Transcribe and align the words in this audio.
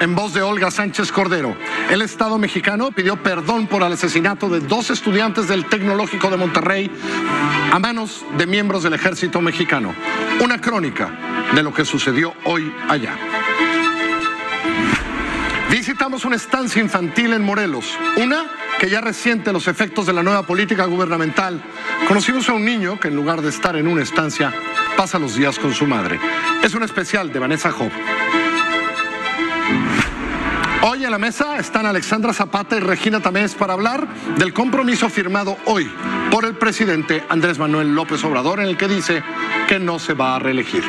en 0.00 0.14
voz 0.14 0.32
de 0.32 0.42
Olga 0.42 0.70
Sánchez 0.70 1.12
Cordero. 1.12 1.54
El 1.90 2.02
Estado 2.02 2.38
mexicano 2.38 2.90
pidió 2.90 3.22
perdón 3.22 3.66
por 3.66 3.82
el 3.82 3.92
asesinato 3.92 4.48
de 4.48 4.60
dos 4.60 4.90
estudiantes 4.90 5.46
del 5.46 5.66
Tecnológico 5.66 6.30
de 6.30 6.36
Monterrey 6.38 6.90
a 7.70 7.78
manos 7.78 8.24
de 8.36 8.46
miembros 8.46 8.82
del 8.82 8.94
ejército 8.94 9.40
mexicano. 9.40 9.94
Una 10.42 10.60
crónica 10.60 11.10
de 11.54 11.62
lo 11.62 11.72
que 11.72 11.84
sucedió 11.84 12.34
hoy 12.44 12.72
allá. 12.88 13.16
Visitamos 15.70 16.24
una 16.24 16.36
estancia 16.36 16.82
infantil 16.82 17.32
en 17.32 17.42
Morelos, 17.42 17.96
una 18.16 18.46
que 18.78 18.88
ya 18.88 19.00
resiente 19.00 19.52
los 19.52 19.68
efectos 19.68 20.06
de 20.06 20.12
la 20.14 20.22
nueva 20.22 20.46
política 20.46 20.86
gubernamental. 20.86 21.62
Conocimos 22.08 22.48
a 22.48 22.54
un 22.54 22.64
niño 22.64 22.98
que 22.98 23.08
en 23.08 23.16
lugar 23.16 23.42
de 23.42 23.50
estar 23.50 23.76
en 23.76 23.86
una 23.86 24.02
estancia, 24.02 24.52
pasa 24.96 25.18
los 25.18 25.36
días 25.36 25.58
con 25.58 25.74
su 25.74 25.86
madre. 25.86 26.18
Es 26.62 26.74
un 26.74 26.82
especial 26.82 27.32
de 27.32 27.38
Vanessa 27.38 27.70
Job. 27.70 27.90
Hoy 30.82 31.04
en 31.04 31.10
la 31.10 31.18
mesa 31.18 31.58
están 31.58 31.84
Alexandra 31.84 32.32
Zapata 32.32 32.74
y 32.74 32.80
Regina 32.80 33.20
Tamés 33.20 33.54
para 33.54 33.74
hablar 33.74 34.08
del 34.38 34.54
compromiso 34.54 35.10
firmado 35.10 35.58
hoy 35.66 35.92
por 36.30 36.46
el 36.46 36.54
presidente 36.56 37.22
Andrés 37.28 37.58
Manuel 37.58 37.94
López 37.94 38.24
Obrador 38.24 38.60
en 38.60 38.66
el 38.66 38.78
que 38.78 38.88
dice 38.88 39.22
que 39.68 39.78
no 39.78 39.98
se 39.98 40.14
va 40.14 40.36
a 40.36 40.38
reelegir. 40.38 40.82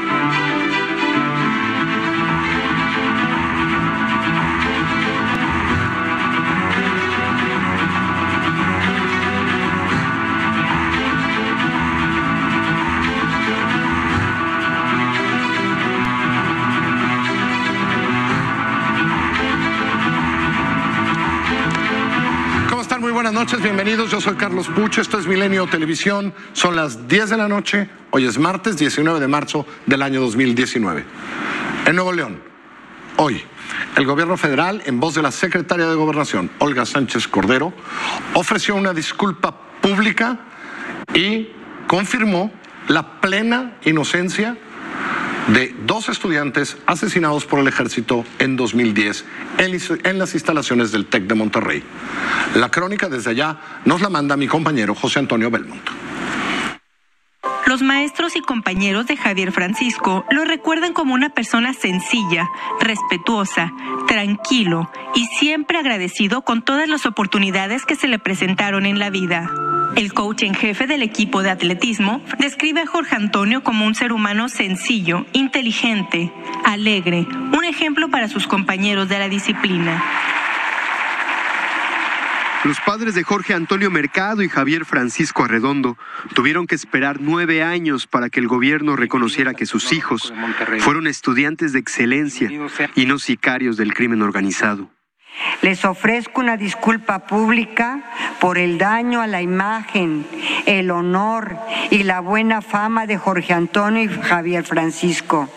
Noches, 23.41 23.63
bienvenidos. 23.63 24.11
Yo 24.11 24.21
soy 24.21 24.35
Carlos 24.35 24.67
Pucho, 24.67 25.01
esto 25.01 25.17
es 25.17 25.25
Milenio 25.25 25.65
Televisión. 25.65 26.31
Son 26.53 26.75
las 26.75 27.07
10 27.07 27.31
de 27.31 27.37
la 27.37 27.47
noche, 27.47 27.89
hoy 28.11 28.25
es 28.25 28.37
martes 28.37 28.77
19 28.77 29.19
de 29.19 29.27
marzo 29.27 29.65
del 29.87 30.03
año 30.03 30.21
2019. 30.21 31.03
En 31.87 31.95
Nuevo 31.95 32.13
León, 32.13 32.39
hoy, 33.17 33.41
el 33.95 34.05
gobierno 34.05 34.37
federal, 34.37 34.83
en 34.85 34.99
voz 34.99 35.15
de 35.15 35.23
la 35.23 35.31
secretaria 35.31 35.87
de 35.87 35.95
Gobernación, 35.95 36.51
Olga 36.59 36.85
Sánchez 36.85 37.27
Cordero, 37.27 37.73
ofreció 38.35 38.75
una 38.75 38.93
disculpa 38.93 39.59
pública 39.81 40.37
y 41.15 41.47
confirmó 41.87 42.51
la 42.89 43.21
plena 43.21 43.75
inocencia 43.85 44.55
de 45.53 45.75
dos 45.85 46.07
estudiantes 46.07 46.77
asesinados 46.85 47.45
por 47.45 47.59
el 47.59 47.67
ejército 47.67 48.25
en 48.39 48.55
2010 48.55 49.25
en, 49.57 50.19
las 50.19 50.33
instalaciones 50.33 50.91
del 50.91 51.05
TEC 51.07 51.23
de 51.23 51.35
Monterrey. 51.35 51.83
La 52.55 52.69
crónica 52.69 53.09
desde 53.09 53.31
allá 53.31 53.57
nos 53.85 54.01
la 54.01 54.09
manda 54.09 54.37
mi 54.37 54.47
compañero 54.47 54.95
José 54.95 55.19
Antonio 55.19 55.51
Belmont. 55.51 56.10
Los 57.71 57.81
maestros 57.81 58.35
y 58.35 58.41
compañeros 58.41 59.07
de 59.07 59.15
Javier 59.15 59.53
Francisco 59.53 60.25
lo 60.29 60.43
recuerdan 60.43 60.91
como 60.91 61.13
una 61.13 61.29
persona 61.29 61.71
sencilla, 61.71 62.49
respetuosa, 62.81 63.71
tranquilo 64.09 64.91
y 65.15 65.25
siempre 65.27 65.77
agradecido 65.77 66.41
con 66.41 66.63
todas 66.63 66.89
las 66.89 67.05
oportunidades 67.05 67.85
que 67.85 67.95
se 67.95 68.09
le 68.09 68.19
presentaron 68.19 68.85
en 68.85 68.99
la 68.99 69.09
vida. 69.09 69.49
El 69.95 70.11
coach 70.11 70.43
en 70.43 70.53
jefe 70.53 70.85
del 70.85 71.01
equipo 71.01 71.43
de 71.43 71.49
atletismo 71.49 72.21
describe 72.39 72.81
a 72.81 72.87
Jorge 72.87 73.15
Antonio 73.15 73.63
como 73.63 73.85
un 73.85 73.95
ser 73.95 74.11
humano 74.11 74.49
sencillo, 74.49 75.25
inteligente, 75.31 76.29
alegre, 76.65 77.25
un 77.57 77.63
ejemplo 77.63 78.09
para 78.09 78.27
sus 78.27 78.47
compañeros 78.47 79.07
de 79.07 79.17
la 79.17 79.29
disciplina. 79.29 80.03
Los 82.63 82.79
padres 82.79 83.15
de 83.15 83.23
Jorge 83.23 83.55
Antonio 83.55 83.89
Mercado 83.89 84.43
y 84.43 84.49
Javier 84.49 84.85
Francisco 84.85 85.43
Arredondo 85.43 85.97
tuvieron 86.35 86.67
que 86.67 86.75
esperar 86.75 87.19
nueve 87.19 87.63
años 87.63 88.05
para 88.05 88.29
que 88.29 88.39
el 88.39 88.47
gobierno 88.47 88.95
reconociera 88.95 89.55
que 89.55 89.65
sus 89.65 89.91
hijos 89.91 90.31
fueron 90.79 91.07
estudiantes 91.07 91.73
de 91.73 91.79
excelencia 91.79 92.51
y 92.95 93.05
no 93.07 93.17
sicarios 93.17 93.77
del 93.77 93.95
crimen 93.95 94.21
organizado. 94.21 94.91
Les 95.61 95.85
ofrezco 95.85 96.41
una 96.41 96.57
disculpa 96.57 97.19
pública 97.19 98.01
por 98.39 98.57
el 98.57 98.77
daño 98.77 99.21
a 99.21 99.27
la 99.27 99.41
imagen, 99.41 100.25
el 100.65 100.89
honor 100.89 101.57
y 101.91 102.03
la 102.03 102.19
buena 102.19 102.61
fama 102.61 103.05
de 103.05 103.17
Jorge 103.17 103.53
Antonio 103.53 104.03
y 104.03 104.07
Javier 104.07 104.63
Francisco, 104.63 105.47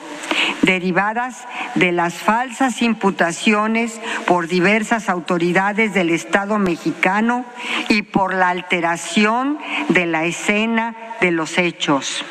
derivadas 0.61 1.47
de 1.75 1.91
las 1.93 2.15
falsas 2.15 2.83
imputaciones 2.83 3.99
por 4.27 4.47
diversas 4.47 5.09
autoridades 5.09 5.95
del 5.95 6.11
Estado 6.11 6.59
mexicano 6.59 7.47
y 7.89 8.03
por 8.03 8.35
la 8.35 8.51
alteración 8.51 9.59
de 9.89 10.05
la 10.05 10.25
escena 10.25 10.95
de 11.23 11.31
los 11.31 11.57
hechos. 11.57 12.25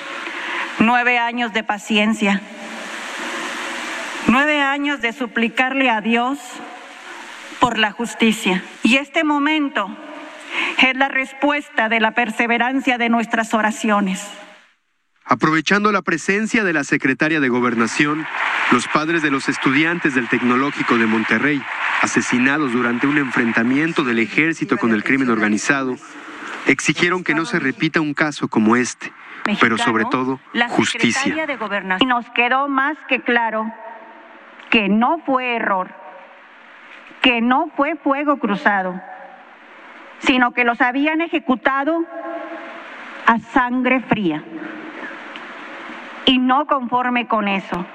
Nueve 0.78 1.18
años 1.18 1.54
de 1.54 1.64
paciencia, 1.64 2.42
nueve 4.28 4.62
años 4.62 5.02
de 5.02 5.12
suplicarle 5.12 5.90
a 5.90 6.02
Dios 6.02 6.40
por 7.64 7.80
la 7.80 7.92
justicia. 7.92 8.62
Y 8.84 8.98
este 8.98 9.24
momento 9.24 9.88
es 10.80 10.98
la 10.98 11.08
respuesta 11.08 11.88
de 11.88 12.02
la 12.02 12.12
perseverancia 12.12 12.98
de 12.98 13.08
nuestras 13.08 13.54
oraciones. 13.54 14.30
Aprovechando 15.24 15.94
la 15.94 16.02
presencia 16.02 16.66
de 16.66 16.74
la 16.74 16.84
secretaria 16.84 17.40
de 17.40 17.48
Gobernación, 17.48 18.28
los 18.74 18.90
padres 18.90 19.22
de 19.22 19.32
los 19.32 19.48
estudiantes 19.48 20.14
del 20.14 20.28
Tecnológico 20.28 20.98
de 20.98 21.06
Monterrey, 21.06 21.64
asesinados 22.02 22.74
durante 22.74 23.08
un 23.08 23.18
enfrentamiento 23.18 24.04
del 24.04 24.20
ejército 24.20 24.78
con 24.78 24.92
el 24.92 25.06
crimen 25.06 25.30
organizado, 25.30 25.96
exigieron 26.68 27.24
que 27.24 27.34
no 27.34 27.46
se 27.46 27.60
repita 27.60 28.02
un 28.02 28.14
caso 28.14 28.50
como 28.50 28.76
este, 28.76 29.14
pero 29.62 29.78
sobre 29.78 30.04
todo 30.12 30.42
justicia. 30.68 31.48
Y 32.02 32.06
nos 32.08 32.30
quedó 32.32 32.68
más 32.68 32.98
que 33.08 33.22
claro 33.22 33.72
que 34.70 34.90
no 34.90 35.20
fue 35.26 35.56
error 35.56 36.03
que 37.24 37.40
no 37.40 37.70
fue 37.78 37.96
fuego 37.96 38.38
cruzado, 38.38 39.00
sino 40.20 40.52
que 40.52 40.66
los 40.66 40.82
habían 40.82 41.22
ejecutado 41.22 42.04
a 43.26 43.40
sangre 43.40 44.02
fría. 44.02 44.44
Y 46.26 46.38
no 46.38 46.68
conforme 46.68 47.26
con 47.28 47.48
eso, 47.48 47.86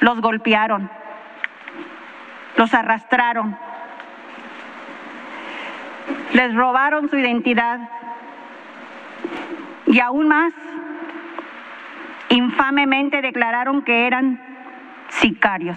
los 0.00 0.22
golpearon, 0.22 0.90
los 2.56 2.72
arrastraron, 2.72 3.54
les 6.32 6.54
robaron 6.54 7.10
su 7.10 7.18
identidad 7.18 7.80
y 9.86 10.00
aún 10.00 10.28
más, 10.28 10.54
infamemente 12.30 13.20
declararon 13.20 13.82
que 13.82 14.06
eran 14.06 14.40
sicarios. 15.08 15.76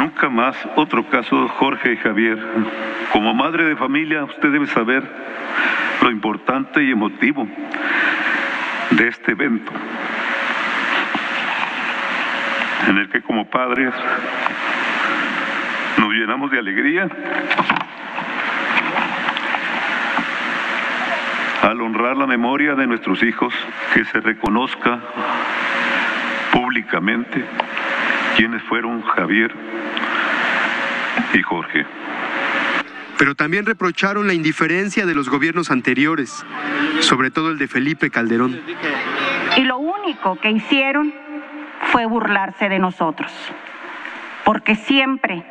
Nunca 0.00 0.30
más 0.30 0.56
otro 0.76 1.06
caso 1.10 1.46
Jorge 1.58 1.92
y 1.92 1.96
Javier. 1.98 2.38
Como 3.12 3.34
madre 3.34 3.64
de 3.64 3.76
familia, 3.76 4.24
usted 4.24 4.50
debe 4.50 4.66
saber 4.66 5.06
lo 6.00 6.10
importante 6.10 6.82
y 6.82 6.90
emotivo 6.90 7.46
de 8.92 9.08
este 9.08 9.32
evento, 9.32 9.70
en 12.88 12.96
el 12.96 13.10
que 13.10 13.20
como 13.20 13.50
padres 13.50 13.92
nos 15.98 16.14
llenamos 16.14 16.50
de 16.50 16.58
alegría 16.60 17.06
al 21.60 21.78
honrar 21.82 22.16
la 22.16 22.26
memoria 22.26 22.74
de 22.74 22.86
nuestros 22.86 23.22
hijos, 23.22 23.52
que 23.92 24.06
se 24.06 24.20
reconozca 24.20 24.98
públicamente 26.52 27.44
quiénes 28.38 28.62
fueron 28.62 29.02
Javier 29.02 29.69
y 31.34 31.42
Jorge. 31.42 31.86
Pero 33.18 33.34
también 33.34 33.66
reprocharon 33.66 34.26
la 34.26 34.34
indiferencia 34.34 35.04
de 35.04 35.14
los 35.14 35.28
gobiernos 35.28 35.70
anteriores, 35.70 36.44
sobre 37.00 37.30
todo 37.30 37.50
el 37.50 37.58
de 37.58 37.68
Felipe 37.68 38.10
Calderón. 38.10 38.60
Y 39.56 39.62
lo 39.62 39.78
único 39.78 40.36
que 40.36 40.50
hicieron 40.50 41.12
fue 41.92 42.06
burlarse 42.06 42.68
de 42.68 42.78
nosotros, 42.78 43.32
porque 44.44 44.74
siempre 44.74 45.44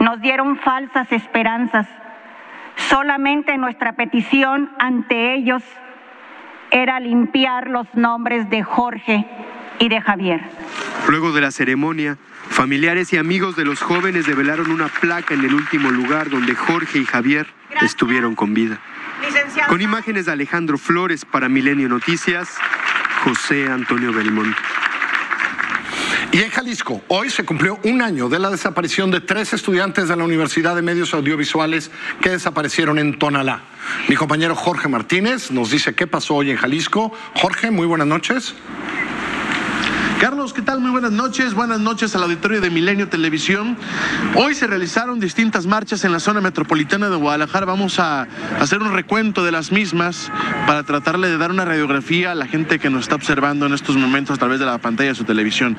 nos 0.00 0.20
dieron 0.20 0.58
falsas 0.58 1.10
esperanzas. 1.12 1.86
Solamente 2.76 3.56
nuestra 3.56 3.94
petición 3.94 4.70
ante 4.78 5.34
ellos 5.34 5.62
era 6.70 7.00
limpiar 7.00 7.68
los 7.68 7.86
nombres 7.94 8.50
de 8.50 8.62
Jorge 8.62 9.24
y 9.78 9.88
de 9.88 10.00
Javier. 10.00 10.40
Luego 11.08 11.32
de 11.32 11.40
la 11.40 11.50
ceremonia, 11.50 12.16
familiares 12.48 13.12
y 13.12 13.16
amigos 13.16 13.56
de 13.56 13.64
los 13.64 13.80
jóvenes 13.80 14.26
develaron 14.26 14.70
una 14.70 14.88
placa 14.88 15.34
en 15.34 15.44
el 15.44 15.54
último 15.54 15.90
lugar 15.90 16.30
donde 16.30 16.54
Jorge 16.54 16.98
y 16.98 17.04
Javier 17.04 17.46
estuvieron 17.82 18.34
con 18.34 18.54
vida. 18.54 18.80
Con 19.68 19.80
imágenes 19.80 20.26
de 20.26 20.32
Alejandro 20.32 20.78
Flores 20.78 21.24
para 21.24 21.48
Milenio 21.48 21.88
Noticias, 21.88 22.56
José 23.24 23.68
Antonio 23.68 24.12
Belmont. 24.12 24.54
Y 26.32 26.42
en 26.42 26.50
Jalisco, 26.50 27.00
hoy 27.08 27.30
se 27.30 27.44
cumplió 27.44 27.78
un 27.84 28.02
año 28.02 28.28
de 28.28 28.40
la 28.40 28.50
desaparición 28.50 29.10
de 29.12 29.20
tres 29.20 29.52
estudiantes 29.52 30.08
de 30.08 30.16
la 30.16 30.24
Universidad 30.24 30.74
de 30.74 30.82
Medios 30.82 31.14
Audiovisuales 31.14 31.92
que 32.20 32.30
desaparecieron 32.30 32.98
en 32.98 33.18
Tonalá. 33.20 33.60
Mi 34.08 34.16
compañero 34.16 34.56
Jorge 34.56 34.88
Martínez 34.88 35.52
nos 35.52 35.70
dice 35.70 35.94
qué 35.94 36.08
pasó 36.08 36.34
hoy 36.34 36.50
en 36.50 36.56
Jalisco. 36.56 37.12
Jorge, 37.34 37.70
muy 37.70 37.86
buenas 37.86 38.08
noches. 38.08 38.54
Carlos, 40.24 40.54
¿qué 40.54 40.62
tal? 40.62 40.80
Muy 40.80 40.90
buenas 40.90 41.12
noches. 41.12 41.52
Buenas 41.52 41.80
noches 41.80 42.16
al 42.16 42.22
auditorio 42.22 42.62
de 42.62 42.70
Milenio 42.70 43.10
Televisión. 43.10 43.76
Hoy 44.34 44.54
se 44.54 44.66
realizaron 44.66 45.20
distintas 45.20 45.66
marchas 45.66 46.02
en 46.02 46.12
la 46.12 46.18
zona 46.18 46.40
metropolitana 46.40 47.10
de 47.10 47.16
Guadalajara. 47.16 47.66
Vamos 47.66 47.98
a 47.98 48.26
hacer 48.58 48.80
un 48.80 48.94
recuento 48.94 49.44
de 49.44 49.52
las 49.52 49.70
mismas 49.70 50.32
para 50.66 50.82
tratarle 50.84 51.28
de 51.28 51.36
dar 51.36 51.50
una 51.50 51.66
radiografía 51.66 52.32
a 52.32 52.34
la 52.34 52.46
gente 52.46 52.78
que 52.78 52.88
nos 52.88 53.02
está 53.02 53.16
observando 53.16 53.66
en 53.66 53.74
estos 53.74 53.98
momentos 53.98 54.36
a 54.36 54.38
través 54.38 54.60
de 54.60 54.64
la 54.64 54.78
pantalla 54.78 55.10
de 55.10 55.14
su 55.14 55.24
televisión. 55.24 55.76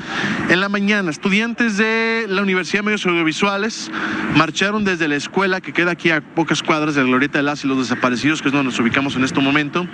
En 0.47 0.59
la 0.59 0.69
mañana, 0.69 1.09
estudiantes 1.09 1.77
de 1.77 2.27
la 2.30 2.44
Universidad 2.44 2.81
de 2.81 2.86
Medios 2.86 3.06
Audiovisuales 3.07 3.89
marcharon 4.36 4.83
desde 4.83 5.07
la 5.07 5.15
escuela 5.15 5.59
que 5.59 5.74
queda 5.74 5.89
aquí 5.89 6.12
a 6.12 6.21
pocas 6.21 6.62
cuadras 6.62 6.94
de 6.94 7.01
la 7.01 7.07
Glorieta 7.07 7.39
de 7.39 7.44
las 7.45 7.63
y 7.63 7.68
los 7.68 7.80
Desaparecidos, 7.80 8.44
que 8.44 8.50
es 8.50 8.53
donde 8.53 8.69
nos 8.69 8.80
ubicamos 8.80 9.15
en 9.15 9.24
este 9.24 9.42
momento, 9.42 9.88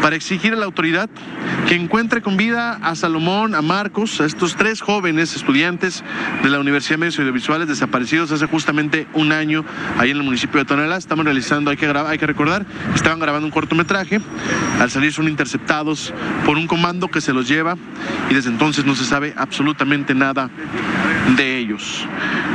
para 0.00 0.16
exigir 0.16 0.54
a 0.54 0.56
la 0.56 0.64
autoridad 0.64 1.10
que 1.68 1.74
encuentre 1.74 2.22
con 2.22 2.38
vida 2.38 2.78
a 2.82 2.94
Salomón, 2.94 3.54
a 3.54 3.60
A 3.92 4.24
estos 4.24 4.54
tres 4.54 4.80
jóvenes 4.80 5.34
estudiantes 5.34 6.04
de 6.44 6.48
la 6.48 6.60
Universidad 6.60 6.94
de 6.94 6.98
Medios 6.98 7.18
Audiovisuales 7.18 7.66
desaparecidos 7.66 8.30
hace 8.30 8.46
justamente 8.46 9.08
un 9.14 9.32
año 9.32 9.64
ahí 9.98 10.12
en 10.12 10.18
el 10.18 10.22
municipio 10.22 10.60
de 10.60 10.64
Tonalá. 10.64 10.96
Estamos 10.96 11.24
realizando, 11.24 11.72
hay 11.72 11.76
que, 11.76 11.88
grabar, 11.88 12.12
hay 12.12 12.16
que 12.16 12.26
recordar, 12.26 12.64
estaban 12.94 13.18
grabando 13.18 13.46
un 13.46 13.50
cortometraje. 13.50 14.20
Al 14.78 14.92
salir 14.92 15.12
son 15.12 15.26
interceptados 15.26 16.14
por 16.46 16.56
un 16.56 16.68
comando 16.68 17.10
que 17.10 17.20
se 17.20 17.32
los 17.32 17.48
lleva 17.48 17.76
y 18.30 18.34
desde 18.34 18.50
entonces 18.50 18.84
no 18.84 18.94
se 18.94 19.04
sabe 19.04 19.34
absolutamente 19.36 20.14
nada 20.14 20.50
de 21.36 21.58
ellos. 21.58 22.06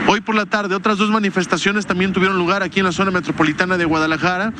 Hoy 0.07 0.21
por 0.21 0.35
la 0.35 0.45
tarde 0.45 0.75
otras 0.75 0.97
dos 0.97 1.09
manifestaciones 1.09 1.85
también 1.85 2.13
tuvieron 2.13 2.37
lugar 2.37 2.63
aquí 2.63 2.79
en 2.79 2.85
la 2.85 2.91
zona 2.91 3.11
metropolitana 3.11 3.77
de 3.77 3.85
Guadalajara. 3.85 4.53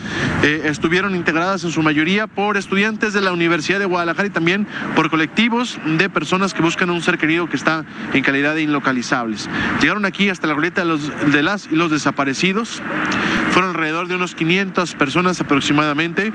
Eh, 0.44 0.64
estuvieron 0.66 1.16
integradas 1.16 1.64
en 1.64 1.72
su 1.72 1.82
mayoría 1.84 2.28
por 2.28 2.58
estudiantes 2.58 3.14
de 3.14 3.22
la 3.22 3.32
Universidad 3.32 3.80
de 3.80 3.86
Guadalajara 3.86 4.28
y 4.28 4.32
también 4.32 4.68
por 4.96 5.10
colectivos 5.10 5.80
de 5.86 6.10
personas 6.10 6.54
que 6.54 6.65
buscan 6.66 6.90
a 6.90 6.94
un 6.94 7.04
ser 7.04 7.20
querido 7.20 7.48
que 7.48 7.58
está 7.58 7.86
en 8.12 8.24
calidad 8.24 8.56
de 8.56 8.64
inlocalizables. 8.64 9.48
Llegaron 9.82 10.04
aquí 10.04 10.30
hasta 10.30 10.48
la 10.48 10.56
ruleta 10.56 10.82
de, 10.82 10.88
los, 10.88 11.32
de 11.32 11.44
las 11.44 11.68
y 11.72 11.76
los 11.76 11.92
desaparecidos. 11.92 12.82
Fueron 13.52 13.70
alrededor 13.70 14.08
de 14.08 14.16
unos 14.16 14.34
500 14.34 14.96
personas 14.96 15.40
aproximadamente. 15.40 16.34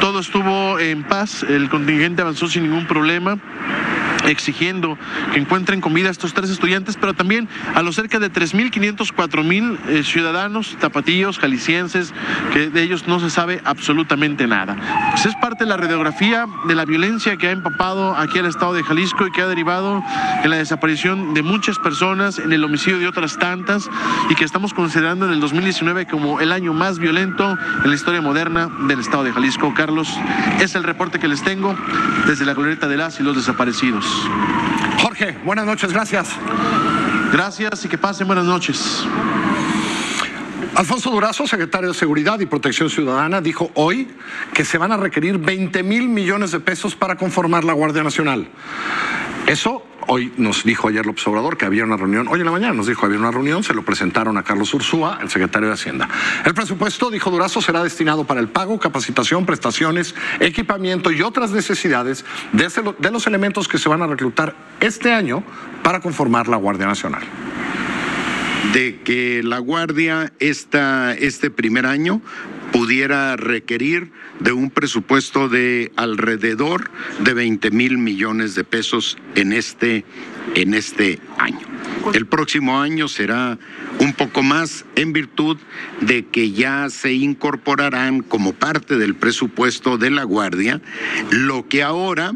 Todo 0.00 0.18
estuvo 0.18 0.80
en 0.80 1.04
paz, 1.04 1.44
el 1.44 1.68
contingente 1.68 2.22
avanzó 2.22 2.48
sin 2.48 2.64
ningún 2.64 2.88
problema 2.88 3.38
exigiendo 4.30 4.98
que 5.32 5.40
encuentren 5.40 5.80
comida 5.80 6.08
a 6.08 6.10
estos 6.10 6.34
tres 6.34 6.50
estudiantes, 6.50 6.96
pero 6.96 7.14
también 7.14 7.48
a 7.74 7.82
los 7.82 7.96
cerca 7.96 8.18
de 8.18 8.30
3.500, 8.32 9.12
4.000 9.14 9.78
eh, 9.88 10.02
ciudadanos 10.04 10.76
tapatíos, 10.78 11.38
jaliscienses, 11.38 12.12
que 12.52 12.70
de 12.70 12.82
ellos 12.82 13.08
no 13.08 13.20
se 13.20 13.30
sabe 13.30 13.60
absolutamente 13.64 14.46
nada. 14.46 14.76
Pues 15.10 15.26
es 15.26 15.34
parte 15.36 15.64
de 15.64 15.70
la 15.70 15.76
radiografía 15.76 16.46
de 16.66 16.74
la 16.74 16.84
violencia 16.84 17.36
que 17.36 17.48
ha 17.48 17.50
empapado 17.50 18.16
aquí 18.16 18.38
al 18.38 18.46
estado 18.46 18.74
de 18.74 18.82
Jalisco 18.82 19.26
y 19.26 19.32
que 19.32 19.42
ha 19.42 19.46
derivado 19.46 20.02
en 20.42 20.50
la 20.50 20.56
desaparición 20.56 21.34
de 21.34 21.42
muchas 21.42 21.78
personas, 21.78 22.38
en 22.38 22.52
el 22.52 22.62
homicidio 22.64 22.98
de 22.98 23.08
otras 23.08 23.38
tantas 23.38 23.88
y 24.30 24.34
que 24.34 24.44
estamos 24.44 24.74
considerando 24.74 25.26
en 25.26 25.32
el 25.32 25.40
2019 25.40 26.06
como 26.06 26.40
el 26.40 26.52
año 26.52 26.72
más 26.72 26.98
violento 26.98 27.56
en 27.84 27.90
la 27.90 27.94
historia 27.94 28.20
moderna 28.20 28.68
del 28.86 29.00
estado 29.00 29.24
de 29.24 29.32
Jalisco. 29.32 29.72
Carlos, 29.74 30.08
es 30.60 30.74
el 30.74 30.84
reporte 30.84 31.18
que 31.18 31.28
les 31.28 31.42
tengo 31.42 31.76
desde 32.26 32.44
la 32.44 32.54
glorieta 32.54 32.88
de 32.88 32.96
las 32.96 33.20
y 33.20 33.22
los 33.22 33.36
desaparecidos. 33.36 34.04
Jorge, 35.02 35.36
buenas 35.44 35.66
noches, 35.66 35.92
gracias. 35.92 36.30
Gracias 37.32 37.84
y 37.84 37.88
que 37.88 37.98
pasen 37.98 38.26
buenas 38.26 38.44
noches. 38.44 39.04
Alfonso 40.74 41.10
Durazo, 41.10 41.46
secretario 41.46 41.88
de 41.88 41.94
Seguridad 41.94 42.38
y 42.40 42.46
Protección 42.46 42.88
Ciudadana, 42.88 43.40
dijo 43.40 43.70
hoy 43.74 44.08
que 44.54 44.64
se 44.64 44.78
van 44.78 44.92
a 44.92 44.96
requerir 44.96 45.38
20 45.38 45.82
mil 45.82 46.08
millones 46.08 46.52
de 46.52 46.60
pesos 46.60 46.94
para 46.94 47.16
conformar 47.16 47.64
la 47.64 47.72
Guardia 47.72 48.02
Nacional. 48.02 48.48
Eso 49.46 49.82
hoy 50.08 50.32
nos 50.36 50.64
dijo 50.64 50.88
ayer 50.88 51.06
López 51.06 51.26
Obrador 51.28 51.56
que 51.56 51.66
había 51.66 51.84
una 51.84 51.96
reunión, 51.96 52.28
hoy 52.28 52.40
en 52.40 52.46
la 52.46 52.52
mañana 52.52 52.74
nos 52.74 52.86
dijo 52.86 53.06
había 53.06 53.18
una 53.18 53.30
reunión, 53.30 53.62
se 53.62 53.74
lo 53.74 53.84
presentaron 53.84 54.36
a 54.36 54.42
Carlos 54.42 54.72
Ursúa, 54.74 55.18
el 55.22 55.30
secretario 55.30 55.68
de 55.68 55.74
Hacienda. 55.74 56.08
El 56.44 56.54
presupuesto, 56.54 57.10
dijo 57.10 57.30
Durazo, 57.30 57.60
será 57.60 57.84
destinado 57.84 58.24
para 58.24 58.40
el 58.40 58.48
pago, 58.48 58.78
capacitación, 58.78 59.46
prestaciones, 59.46 60.14
equipamiento 60.40 61.10
y 61.10 61.22
otras 61.22 61.50
necesidades 61.50 62.24
de, 62.52 62.68
de 62.98 63.10
los 63.10 63.26
elementos 63.26 63.68
que 63.68 63.78
se 63.78 63.88
van 63.88 64.02
a 64.02 64.06
reclutar 64.06 64.56
este 64.80 65.12
año 65.12 65.44
para 65.82 66.00
conformar 66.00 66.48
la 66.48 66.56
Guardia 66.56 66.86
Nacional 66.86 67.22
de 68.72 69.00
que 69.02 69.42
la 69.42 69.58
Guardia 69.58 70.32
esta, 70.40 71.14
este 71.14 71.50
primer 71.50 71.86
año 71.86 72.20
pudiera 72.72 73.36
requerir 73.36 74.12
de 74.40 74.52
un 74.52 74.70
presupuesto 74.70 75.48
de 75.48 75.92
alrededor 75.96 76.90
de 77.20 77.34
20 77.34 77.70
mil 77.70 77.98
millones 77.98 78.54
de 78.54 78.64
pesos 78.64 79.16
en 79.34 79.52
este, 79.52 80.04
en 80.54 80.74
este 80.74 81.18
año. 81.38 81.66
El 82.14 82.26
próximo 82.26 82.80
año 82.80 83.08
será 83.08 83.58
un 83.98 84.12
poco 84.12 84.42
más 84.42 84.84
en 84.96 85.12
virtud 85.12 85.58
de 86.00 86.26
que 86.26 86.52
ya 86.52 86.88
se 86.90 87.12
incorporarán 87.12 88.20
como 88.20 88.52
parte 88.52 88.96
del 88.96 89.14
presupuesto 89.14 89.98
de 89.98 90.10
la 90.10 90.24
Guardia 90.24 90.80
lo 91.30 91.68
que 91.68 91.82
ahora 91.82 92.32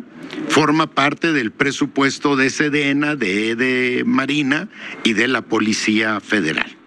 forma 0.49 0.89
parte 0.89 1.33
del 1.33 1.53
presupuesto 1.53 2.37
de 2.37 2.51
Sedena, 2.51 3.17
de, 3.17 3.55
de 3.55 4.03
Marina 4.07 4.69
y 5.05 5.13
de 5.13 5.29
la 5.29 5.43
Policía 5.43 6.21
Federal. 6.21 6.82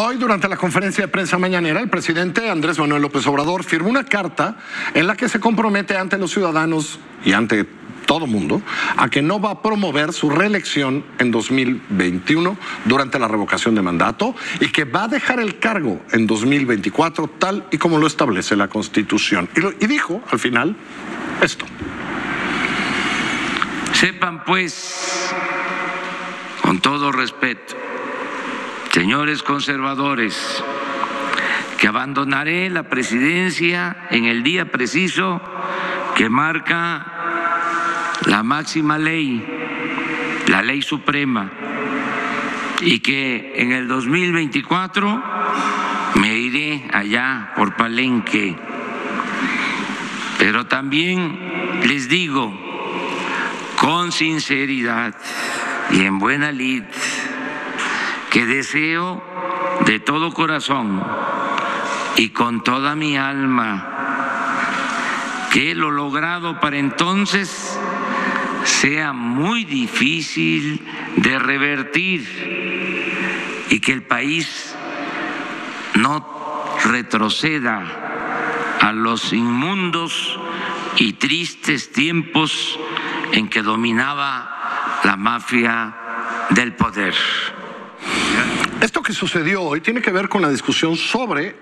Hoy, 0.00 0.16
durante 0.16 0.46
la 0.48 0.56
conferencia 0.56 1.02
de 1.02 1.08
prensa 1.08 1.38
mañanera, 1.38 1.80
el 1.80 1.90
presidente 1.90 2.48
Andrés 2.48 2.78
Manuel 2.78 3.02
López 3.02 3.26
Obrador 3.26 3.64
firmó 3.64 3.88
una 3.88 4.04
carta 4.04 4.56
en 4.94 5.08
la 5.08 5.16
que 5.16 5.28
se 5.28 5.40
compromete 5.40 5.96
ante 5.96 6.16
los 6.18 6.30
ciudadanos 6.30 7.00
y 7.24 7.32
ante 7.32 7.64
todo 8.06 8.28
mundo 8.28 8.62
a 8.96 9.08
que 9.08 9.22
no 9.22 9.40
va 9.40 9.50
a 9.50 9.60
promover 9.60 10.12
su 10.12 10.30
reelección 10.30 11.04
en 11.18 11.32
2021 11.32 12.56
durante 12.84 13.18
la 13.18 13.26
revocación 13.26 13.74
de 13.74 13.82
mandato 13.82 14.36
y 14.60 14.68
que 14.68 14.84
va 14.84 15.02
a 15.02 15.08
dejar 15.08 15.40
el 15.40 15.58
cargo 15.58 16.00
en 16.12 16.28
2024 16.28 17.26
tal 17.36 17.66
y 17.72 17.78
como 17.78 17.98
lo 17.98 18.06
establece 18.06 18.54
la 18.54 18.68
Constitución. 18.68 19.48
Y, 19.56 19.84
y 19.84 19.88
dijo 19.88 20.22
al 20.30 20.38
final 20.38 20.76
esto. 21.42 21.64
Sepan 23.94 24.44
pues, 24.44 25.34
con 26.62 26.80
todo 26.80 27.10
respeto, 27.10 27.74
señores 28.90 29.42
conservadores, 29.42 30.62
que 31.78 31.86
abandonaré 31.86 32.70
la 32.70 32.84
presidencia 32.84 34.08
en 34.10 34.24
el 34.24 34.42
día 34.42 34.70
preciso 34.70 35.40
que 36.16 36.28
marca 36.28 37.06
la 38.26 38.42
máxima 38.42 38.98
ley, 38.98 39.44
la 40.48 40.62
ley 40.62 40.82
suprema, 40.82 41.50
y 42.80 43.00
que 43.00 43.52
en 43.56 43.72
el 43.72 43.86
2024 43.88 45.22
me 46.16 46.36
iré 46.36 46.88
allá 46.92 47.52
por 47.56 47.76
Palenque. 47.76 48.56
Pero 50.38 50.66
también 50.66 51.38
les 51.86 52.08
digo 52.08 52.52
con 53.76 54.12
sinceridad 54.12 55.14
y 55.90 56.02
en 56.02 56.18
buena 56.18 56.52
lid, 56.52 56.82
que 58.30 58.46
deseo 58.46 59.22
de 59.86 60.00
todo 60.00 60.32
corazón 60.32 61.02
y 62.16 62.30
con 62.30 62.62
toda 62.62 62.94
mi 62.94 63.16
alma 63.16 63.94
que 65.52 65.74
lo 65.74 65.90
logrado 65.90 66.60
para 66.60 66.78
entonces 66.78 67.78
sea 68.64 69.12
muy 69.12 69.64
difícil 69.64 70.84
de 71.16 71.38
revertir 71.38 73.66
y 73.70 73.80
que 73.80 73.92
el 73.92 74.02
país 74.02 74.74
no 75.94 76.26
retroceda 76.84 77.82
a 78.80 78.92
los 78.92 79.32
inmundos 79.32 80.38
y 80.96 81.14
tristes 81.14 81.92
tiempos 81.92 82.78
en 83.32 83.48
que 83.48 83.62
dominaba 83.62 85.00
la 85.04 85.16
mafia 85.16 85.94
del 86.50 86.74
poder. 86.74 87.14
Esto 88.80 89.02
que 89.02 89.12
sucedió 89.12 89.62
hoy 89.62 89.80
tiene 89.80 90.00
que 90.00 90.12
ver 90.12 90.28
con 90.28 90.40
la 90.40 90.48
discusión 90.48 90.96
sobre 90.96 91.56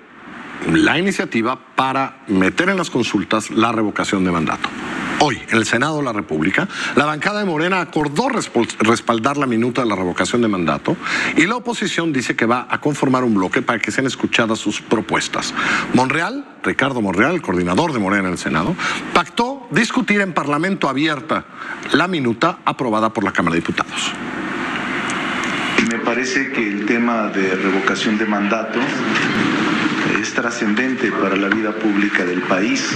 la 0.71 0.99
iniciativa 0.99 1.59
para 1.75 2.25
meter 2.27 2.69
en 2.69 2.77
las 2.77 2.91
consultas 2.91 3.51
la 3.51 3.73
revocación 3.73 4.23
de 4.23 4.31
mandato. 4.31 4.69
Hoy, 5.21 5.41
en 5.49 5.57
el 5.57 5.65
Senado 5.65 5.97
de 5.97 6.03
la 6.03 6.13
República, 6.13 6.69
la 6.95 7.07
bancada 7.07 7.39
de 7.39 7.47
Morena 7.47 7.81
acordó 7.81 8.29
respaldar 8.29 9.39
la 9.39 9.47
minuta 9.47 9.81
de 9.81 9.89
la 9.89 9.97
revocación 9.97 10.43
de 10.43 10.49
mandato 10.49 10.95
y 11.39 11.47
la 11.47 11.57
oposición 11.57 12.13
dice 12.13 12.37
que 12.37 12.45
va 12.45 12.67
a 12.69 12.83
conformar 12.83 13.25
un 13.25 13.35
bloque 13.35 13.63
para 13.63 13.79
que 13.79 13.91
sean 13.91 14.07
escuchadas 14.07 14.59
sus 14.59 14.83
propuestas. 14.83 15.55
Monreal, 15.95 16.59
Ricardo 16.63 17.01
Monreal, 17.01 17.35
el 17.35 17.43
coordinador 17.43 17.95
de 17.95 17.99
Morena 17.99 18.27
en 18.27 18.33
el 18.33 18.39
Senado, 18.39 18.77
pactó 19.15 19.67
discutir 19.71 20.21
en 20.21 20.35
Parlamento 20.35 20.87
abierta 20.87 21.47
la 21.93 22.09
minuta 22.09 22.59
aprobada 22.67 23.15
por 23.15 23.25
la 23.25 23.33
Cámara 23.33 23.55
de 23.55 23.61
Diputados. 23.61 24.13
Me 25.97 26.05
parece 26.05 26.53
que 26.53 26.69
el 26.69 26.85
tema 26.85 27.29
de 27.29 27.55
revocación 27.55 28.19
de 28.19 28.27
mandato 28.27 28.79
es 30.21 30.35
trascendente 30.35 31.11
para 31.11 31.37
la 31.37 31.49
vida 31.49 31.73
pública 31.73 32.23
del 32.27 32.43
país. 32.43 32.95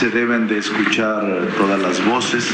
Se 0.00 0.08
deben 0.10 0.48
de 0.48 0.58
escuchar 0.58 1.22
todas 1.56 1.80
las 1.80 2.04
voces 2.04 2.52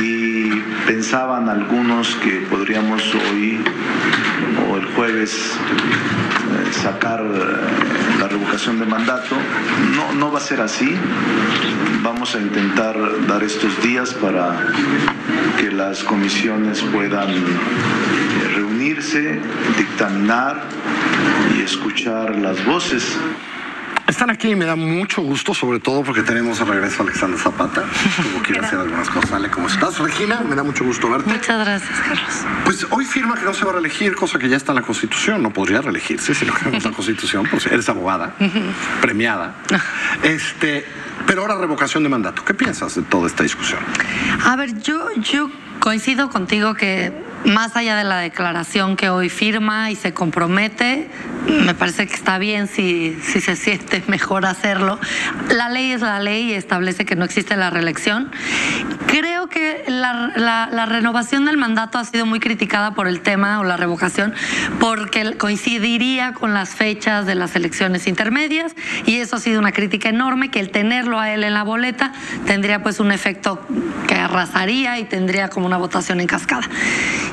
y 0.00 0.50
pensaban 0.86 1.48
algunos 1.48 2.14
que 2.16 2.46
podríamos 2.48 3.02
hoy 3.12 3.58
o 4.70 4.76
el 4.76 4.84
jueves 4.94 5.56
sacar 6.72 7.22
la 7.22 8.28
revocación 8.28 8.78
de 8.78 8.86
mandato. 8.86 9.36
No, 9.94 10.12
no 10.12 10.32
va 10.32 10.38
a 10.38 10.42
ser 10.42 10.60
así. 10.60 10.94
Vamos 12.02 12.34
a 12.34 12.38
intentar 12.40 12.96
dar 13.26 13.42
estos 13.42 13.80
días 13.82 14.12
para 14.14 14.66
que 15.58 15.70
las 15.70 16.02
comisiones 16.02 16.82
puedan 16.82 17.30
reunirse, 18.54 19.40
dictaminar 19.78 20.62
y 21.56 21.62
escuchar 21.62 22.36
las 22.36 22.64
voces. 22.64 23.16
Están 24.12 24.28
aquí 24.28 24.50
y 24.50 24.54
me 24.54 24.66
da 24.66 24.76
mucho 24.76 25.22
gusto, 25.22 25.54
sobre 25.54 25.80
todo 25.80 26.02
porque 26.04 26.20
tenemos 26.20 26.58
de 26.58 26.66
regreso 26.66 27.00
a 27.00 27.06
Alexander 27.06 27.40
Zapata. 27.40 27.82
Como 28.22 28.42
quiere 28.42 28.60
hacer 28.60 28.78
algunas 28.78 29.08
cosas. 29.08 29.32
Ale, 29.32 29.50
¿cómo 29.50 29.68
estás? 29.68 29.98
Regina, 30.00 30.42
me 30.46 30.54
da 30.54 30.62
mucho 30.62 30.84
gusto 30.84 31.08
verte. 31.08 31.30
Muchas 31.32 31.58
gracias, 31.58 31.98
Carlos. 31.98 32.44
Pues 32.62 32.86
hoy 32.90 33.06
firma 33.06 33.36
que 33.36 33.46
no 33.46 33.54
se 33.54 33.64
va 33.64 33.70
a 33.70 33.74
reelegir, 33.76 34.14
cosa 34.14 34.38
que 34.38 34.50
ya 34.50 34.58
está 34.58 34.72
en 34.72 34.76
la 34.76 34.82
Constitución. 34.82 35.42
No 35.42 35.50
podría 35.54 35.80
reelegirse 35.80 36.34
si 36.34 36.44
no 36.44 36.52
queremos 36.52 36.84
la 36.84 36.90
Constitución, 36.90 37.48
pues 37.50 37.64
eres 37.64 37.88
abogada, 37.88 38.34
premiada. 39.00 39.54
Este, 40.22 40.84
pero 41.26 41.40
ahora 41.40 41.56
revocación 41.56 42.02
de 42.02 42.10
mandato. 42.10 42.44
¿Qué 42.44 42.52
piensas 42.52 42.94
de 42.94 43.02
toda 43.04 43.28
esta 43.28 43.44
discusión? 43.44 43.80
A 44.44 44.56
ver, 44.56 44.78
yo, 44.82 45.08
yo 45.22 45.48
coincido 45.80 46.28
contigo 46.28 46.74
que 46.74 47.14
más 47.44 47.76
allá 47.76 47.96
de 47.96 48.04
la 48.04 48.18
declaración 48.18 48.96
que 48.96 49.10
hoy 49.10 49.28
firma 49.28 49.90
y 49.90 49.96
se 49.96 50.14
compromete, 50.14 51.08
me 51.46 51.74
parece 51.74 52.06
que 52.06 52.14
está 52.14 52.38
bien 52.38 52.68
si, 52.68 53.18
si 53.22 53.40
se 53.40 53.56
siente 53.56 54.02
mejor 54.08 54.46
hacerlo. 54.46 54.98
La 55.50 55.68
ley 55.68 55.92
es 55.92 56.00
la 56.00 56.20
ley 56.20 56.50
y 56.50 56.54
establece 56.54 57.04
que 57.04 57.16
no 57.16 57.24
existe 57.24 57.56
la 57.56 57.70
reelección. 57.70 58.30
Creo 59.06 59.48
que 59.48 59.84
la, 59.88 60.32
la, 60.36 60.86
renovación 60.86 61.44
del 61.44 61.56
mandato 61.56 61.98
ha 61.98 62.04
sido 62.04 62.26
muy 62.26 62.40
criticada 62.40 62.94
por 62.94 63.08
el 63.08 63.20
tema 63.20 63.60
o 63.60 63.64
la 63.64 63.76
revocación 63.76 64.34
porque 64.80 65.36
coincidiría 65.36 66.32
con 66.32 66.54
las 66.54 66.70
fechas 66.70 67.26
de 67.26 67.34
las 67.34 67.54
elecciones 67.56 68.06
intermedias 68.06 68.74
y 69.06 69.16
eso 69.16 69.36
ha 69.36 69.40
sido 69.40 69.58
una 69.58 69.72
crítica 69.72 70.08
enorme 70.08 70.50
que 70.50 70.60
el 70.60 70.70
tenerlo 70.70 71.18
a 71.18 71.30
él 71.32 71.44
en 71.44 71.54
la 71.54 71.62
boleta 71.62 72.12
tendría 72.46 72.82
pues 72.82 73.00
un 73.00 73.12
efecto 73.12 73.64
que 74.06 74.14
arrasaría 74.14 74.98
y 74.98 75.04
tendría 75.04 75.48
como 75.48 75.66
una 75.66 75.76
votación 75.76 76.20
en 76.20 76.26
cascada. 76.26 76.68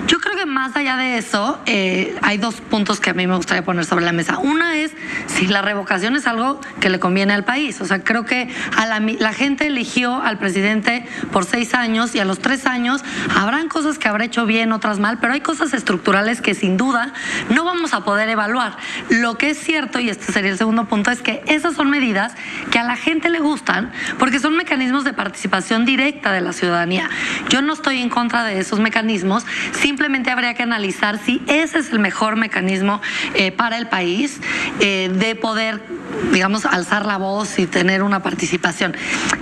Yo 0.07 0.17
más 0.45 0.75
allá 0.75 0.97
de 0.97 1.17
eso, 1.17 1.59
eh, 1.65 2.15
hay 2.21 2.37
dos 2.37 2.61
puntos 2.61 2.99
que 2.99 3.09
a 3.09 3.13
mí 3.13 3.27
me 3.27 3.35
gustaría 3.35 3.63
poner 3.63 3.85
sobre 3.85 4.05
la 4.05 4.11
mesa. 4.11 4.37
Una 4.37 4.77
es 4.77 4.91
si 5.27 5.47
la 5.47 5.61
revocación 5.61 6.15
es 6.15 6.27
algo 6.27 6.59
que 6.79 6.89
le 6.89 6.99
conviene 6.99 7.33
al 7.33 7.43
país. 7.43 7.81
O 7.81 7.85
sea, 7.85 8.03
creo 8.03 8.25
que 8.25 8.49
a 8.75 8.85
la, 8.85 8.99
la 8.99 9.33
gente 9.33 9.67
eligió 9.67 10.21
al 10.21 10.37
presidente 10.37 11.05
por 11.31 11.45
seis 11.45 11.73
años 11.73 12.15
y 12.15 12.19
a 12.19 12.25
los 12.25 12.39
tres 12.39 12.65
años 12.65 13.03
habrán 13.35 13.69
cosas 13.69 13.97
que 13.97 14.07
habrá 14.07 14.25
hecho 14.25 14.45
bien, 14.45 14.71
otras 14.71 14.99
mal, 14.99 15.19
pero 15.19 15.33
hay 15.33 15.41
cosas 15.41 15.73
estructurales 15.73 16.41
que 16.41 16.53
sin 16.53 16.77
duda 16.77 17.13
no 17.49 17.63
vamos 17.63 17.93
a 17.93 18.03
poder 18.03 18.29
evaluar. 18.29 18.77
Lo 19.09 19.37
que 19.37 19.51
es 19.51 19.59
cierto, 19.59 19.99
y 19.99 20.09
este 20.09 20.31
sería 20.31 20.51
el 20.51 20.57
segundo 20.57 20.85
punto, 20.85 21.11
es 21.11 21.21
que 21.21 21.43
esas 21.47 21.75
son 21.75 21.89
medidas 21.89 22.33
que 22.71 22.79
a 22.79 22.83
la 22.83 22.95
gente 22.95 23.29
le 23.29 23.39
gustan 23.39 23.91
porque 24.17 24.39
son 24.39 24.55
mecanismos 24.55 25.03
de 25.03 25.13
participación 25.13 25.85
directa 25.85 26.31
de 26.31 26.41
la 26.41 26.53
ciudadanía. 26.53 27.09
Yo 27.49 27.61
no 27.61 27.73
estoy 27.73 28.01
en 28.01 28.09
contra 28.09 28.43
de 28.43 28.59
esos 28.59 28.79
mecanismos, 28.79 29.45
simplemente 29.73 30.28
habría 30.31 30.53
que 30.53 30.63
analizar 30.63 31.17
si 31.17 31.41
ese 31.47 31.79
es 31.79 31.91
el 31.91 31.99
mejor 31.99 32.35
mecanismo 32.35 33.01
eh, 33.35 33.51
para 33.51 33.77
el 33.77 33.87
país 33.87 34.39
eh, 34.79 35.09
de 35.13 35.35
poder 35.35 35.81
digamos, 36.31 36.65
alzar 36.65 37.05
la 37.05 37.17
voz 37.17 37.59
y 37.59 37.65
tener 37.65 38.03
una 38.03 38.21
participación. 38.21 38.95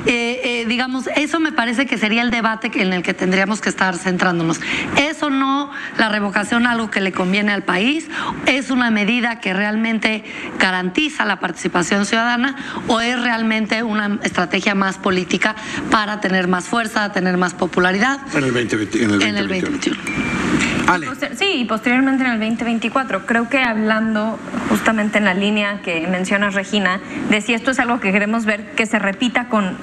Eh, 0.06 0.41
eh, 0.44 0.65
digamos, 0.67 1.10
eso 1.15 1.39
me 1.39 1.51
parece 1.51 1.86
que 1.86 1.98
sería 1.98 2.22
el 2.22 2.32
debate 2.32 2.72
en 2.75 2.94
el 2.94 3.03
que 3.03 3.13
tendríamos 3.13 3.62
que 3.62 3.70
estar 3.70 3.98
centrándonos. 3.98 4.60
¿Es 4.96 5.22
o 5.24 5.29
no 5.29 5.72
la 5.98 6.10
revocación 6.10 6.65
algo 6.65 6.89
que 6.89 7.01
le 7.01 7.12
conviene 7.12 7.51
al 7.51 7.63
país? 7.63 8.08
¿Es 8.46 8.70
una 8.70 8.91
medida 8.91 9.39
que 9.39 9.53
realmente 9.53 10.24
garantiza 10.60 11.25
la 11.25 11.39
participación 11.39 12.06
ciudadana 12.06 12.56
o 12.88 13.01
es 13.01 13.20
realmente 13.22 13.84
una 13.84 14.20
estrategia 14.24 14.75
más 14.75 14.98
política 14.98 15.56
para 15.91 16.20
tener 16.20 16.48
más 16.48 16.65
fuerza, 16.65 17.12
tener 17.12 17.38
más 17.38 17.53
popularidad? 17.53 18.20
En 18.34 18.44
el 18.44 18.53
2020, 18.53 19.03
en 19.03 19.12
el 19.12 19.20
2021. 19.20 19.29
En 19.29 19.38
el 19.38 19.48
2021. 19.48 20.76
Ale. 20.88 21.08
Sí, 21.36 21.46
y 21.56 21.65
posteriormente 21.65 22.24
en 22.24 22.32
el 22.32 22.39
2024. 22.39 23.25
Creo 23.25 23.50
que 23.50 23.60
hablando 23.60 24.39
justamente 24.70 25.17
en 25.17 25.25
la 25.25 25.34
línea 25.34 25.82
que 25.82 26.08
menciona 26.08 26.50
Regina, 26.50 27.00
de 27.29 27.41
si 27.41 27.53
esto 27.53 27.72
es 27.72 27.79
algo 27.79 28.00
que 28.00 28.12
queremos 28.12 28.46
ver 28.46 28.72
que 28.72 28.86
se 28.86 29.00
repita 29.00 29.50
con, 29.50 29.77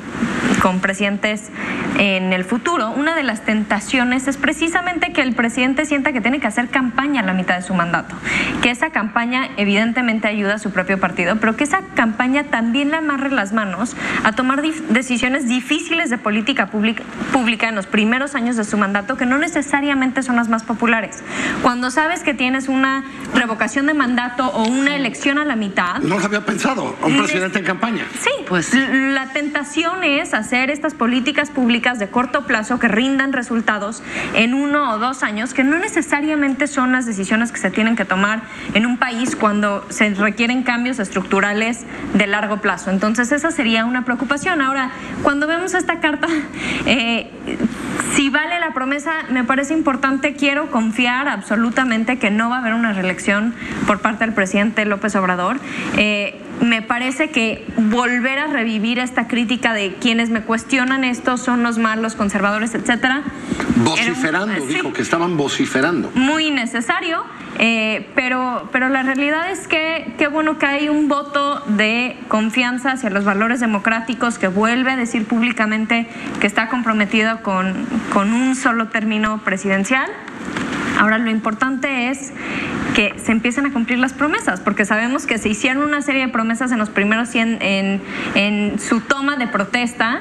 con 0.62 0.80
presidentes 0.80 1.50
en 1.98 2.32
el 2.32 2.44
futuro, 2.44 2.90
una 2.90 3.14
de 3.14 3.22
las 3.22 3.44
tentaciones 3.44 4.26
es 4.28 4.36
precisamente 4.36 5.12
que 5.12 5.22
el 5.22 5.34
presidente 5.34 5.84
sienta 5.86 6.12
que 6.12 6.20
tiene 6.20 6.40
que 6.40 6.46
hacer 6.46 6.68
campaña 6.68 7.20
a 7.20 7.24
la 7.24 7.34
mitad 7.34 7.56
de 7.56 7.62
su 7.62 7.74
mandato, 7.74 8.14
que 8.62 8.70
esa 8.70 8.90
campaña 8.90 9.48
evidentemente 9.56 10.26
ayuda 10.26 10.54
a 10.54 10.58
su 10.58 10.70
propio 10.70 10.98
partido, 10.98 11.36
pero 11.36 11.56
que 11.56 11.64
esa 11.64 11.82
campaña 11.94 12.44
también 12.44 12.90
le 12.90 12.96
amarre 12.96 13.30
las 13.30 13.52
manos 13.52 13.96
a 14.24 14.32
tomar 14.32 14.62
decisiones 14.62 15.48
difíciles 15.48 16.10
de 16.10 16.18
política 16.18 16.66
pública 16.66 17.68
en 17.68 17.74
los 17.74 17.86
primeros 17.86 18.34
años 18.34 18.56
de 18.56 18.64
su 18.64 18.76
mandato 18.76 19.16
que 19.16 19.26
no 19.26 19.38
necesariamente 19.38 20.22
son 20.22 20.36
las 20.36 20.48
más 20.48 20.62
populares. 20.62 20.93
Cuando 21.62 21.90
sabes 21.90 22.22
que 22.22 22.34
tienes 22.34 22.68
una 22.68 23.04
revocación 23.34 23.86
de 23.86 23.94
mandato 23.94 24.46
o 24.46 24.68
una 24.68 24.94
elección 24.94 25.38
a 25.38 25.44
la 25.44 25.56
mitad. 25.56 25.98
No 25.98 26.18
lo 26.18 26.24
había 26.24 26.44
pensado, 26.44 26.96
un 27.02 27.16
presidente 27.16 27.58
en 27.58 27.64
campaña. 27.64 28.04
Sí, 28.20 28.30
pues 28.48 28.72
la 28.72 29.32
tentación 29.32 30.04
es 30.04 30.34
hacer 30.34 30.70
estas 30.70 30.94
políticas 30.94 31.50
públicas 31.50 31.98
de 31.98 32.08
corto 32.08 32.46
plazo 32.46 32.78
que 32.78 32.86
rindan 32.86 33.32
resultados 33.32 34.02
en 34.34 34.54
uno 34.54 34.92
o 34.92 34.98
dos 34.98 35.24
años, 35.24 35.52
que 35.52 35.64
no 35.64 35.78
necesariamente 35.78 36.68
son 36.68 36.92
las 36.92 37.06
decisiones 37.06 37.50
que 37.50 37.58
se 37.58 37.70
tienen 37.70 37.96
que 37.96 38.04
tomar 38.04 38.42
en 38.74 38.86
un 38.86 38.96
país 38.96 39.34
cuando 39.34 39.84
se 39.88 40.10
requieren 40.10 40.62
cambios 40.62 41.00
estructurales 41.00 41.84
de 42.14 42.26
largo 42.28 42.60
plazo. 42.60 42.90
Entonces 42.90 43.32
esa 43.32 43.50
sería 43.50 43.84
una 43.84 44.04
preocupación. 44.04 44.60
Ahora, 44.60 44.92
cuando 45.24 45.48
vemos 45.48 45.74
esta 45.74 45.98
carta, 45.98 46.28
eh, 46.86 47.32
si 48.14 48.30
vale 48.30 48.58
la 48.60 48.72
promesa, 48.72 49.24
me 49.30 49.44
parece 49.44 49.74
importante, 49.74 50.34
quiero 50.34 50.70
confiar 50.70 51.28
absolutamente 51.28 52.18
que 52.18 52.30
no 52.30 52.48
va 52.48 52.56
a 52.56 52.58
haber 52.60 52.74
una 52.74 52.92
reelección 52.92 53.54
por 53.86 54.00
parte 54.00 54.24
del 54.24 54.34
presidente 54.34 54.84
López 54.84 55.14
Obrador. 55.16 55.58
Eh, 55.96 56.40
me 56.60 56.82
parece 56.82 57.30
que 57.30 57.66
volver 57.76 58.38
a 58.38 58.46
revivir 58.46 58.98
esta 58.98 59.26
crítica 59.26 59.74
de 59.74 59.94
quienes 59.94 60.30
me 60.30 60.42
cuestionan 60.42 61.04
esto 61.04 61.36
son 61.36 61.62
los 61.62 61.78
malos 61.78 62.14
conservadores, 62.14 62.74
etcétera. 62.74 63.22
Vociferando, 63.76 64.62
un, 64.62 64.68
dijo 64.68 64.92
que 64.92 65.02
estaban 65.02 65.36
vociferando. 65.36 66.10
Muy 66.14 66.50
necesario, 66.50 67.24
eh, 67.58 68.06
pero, 68.14 68.68
pero 68.72 68.88
la 68.88 69.02
realidad 69.02 69.50
es 69.50 69.68
que 69.68 70.12
qué 70.18 70.26
bueno 70.26 70.58
que 70.58 70.66
hay 70.66 70.88
un 70.88 71.08
voto 71.08 71.60
de 71.68 72.16
confianza 72.28 72.92
hacia 72.92 73.10
los 73.10 73.24
valores 73.24 73.60
democráticos 73.60 74.38
que 74.38 74.48
vuelve 74.48 74.90
a 74.90 74.96
decir 74.96 75.26
públicamente 75.26 76.06
que 76.40 76.46
está 76.46 76.68
comprometido 76.68 77.42
con, 77.42 77.86
con 78.12 78.32
un 78.32 78.56
solo 78.56 78.88
término 78.88 79.38
presidencial. 79.44 80.10
Ahora 80.98 81.18
lo 81.18 81.30
importante 81.30 82.08
es 82.08 82.32
que 82.94 83.14
se 83.18 83.32
empiecen 83.32 83.66
a 83.66 83.72
cumplir 83.72 83.98
las 83.98 84.12
promesas, 84.12 84.60
porque 84.60 84.84
sabemos 84.84 85.26
que 85.26 85.38
se 85.38 85.48
hicieron 85.48 85.82
una 85.82 86.02
serie 86.02 86.22
de 86.22 86.28
promesas 86.28 86.70
en 86.70 86.78
los 86.78 86.90
primeros 86.90 87.28
100 87.28 87.58
en, 87.60 88.02
en 88.34 88.78
su 88.78 89.00
toma 89.00 89.36
de 89.36 89.48
protesta 89.48 90.20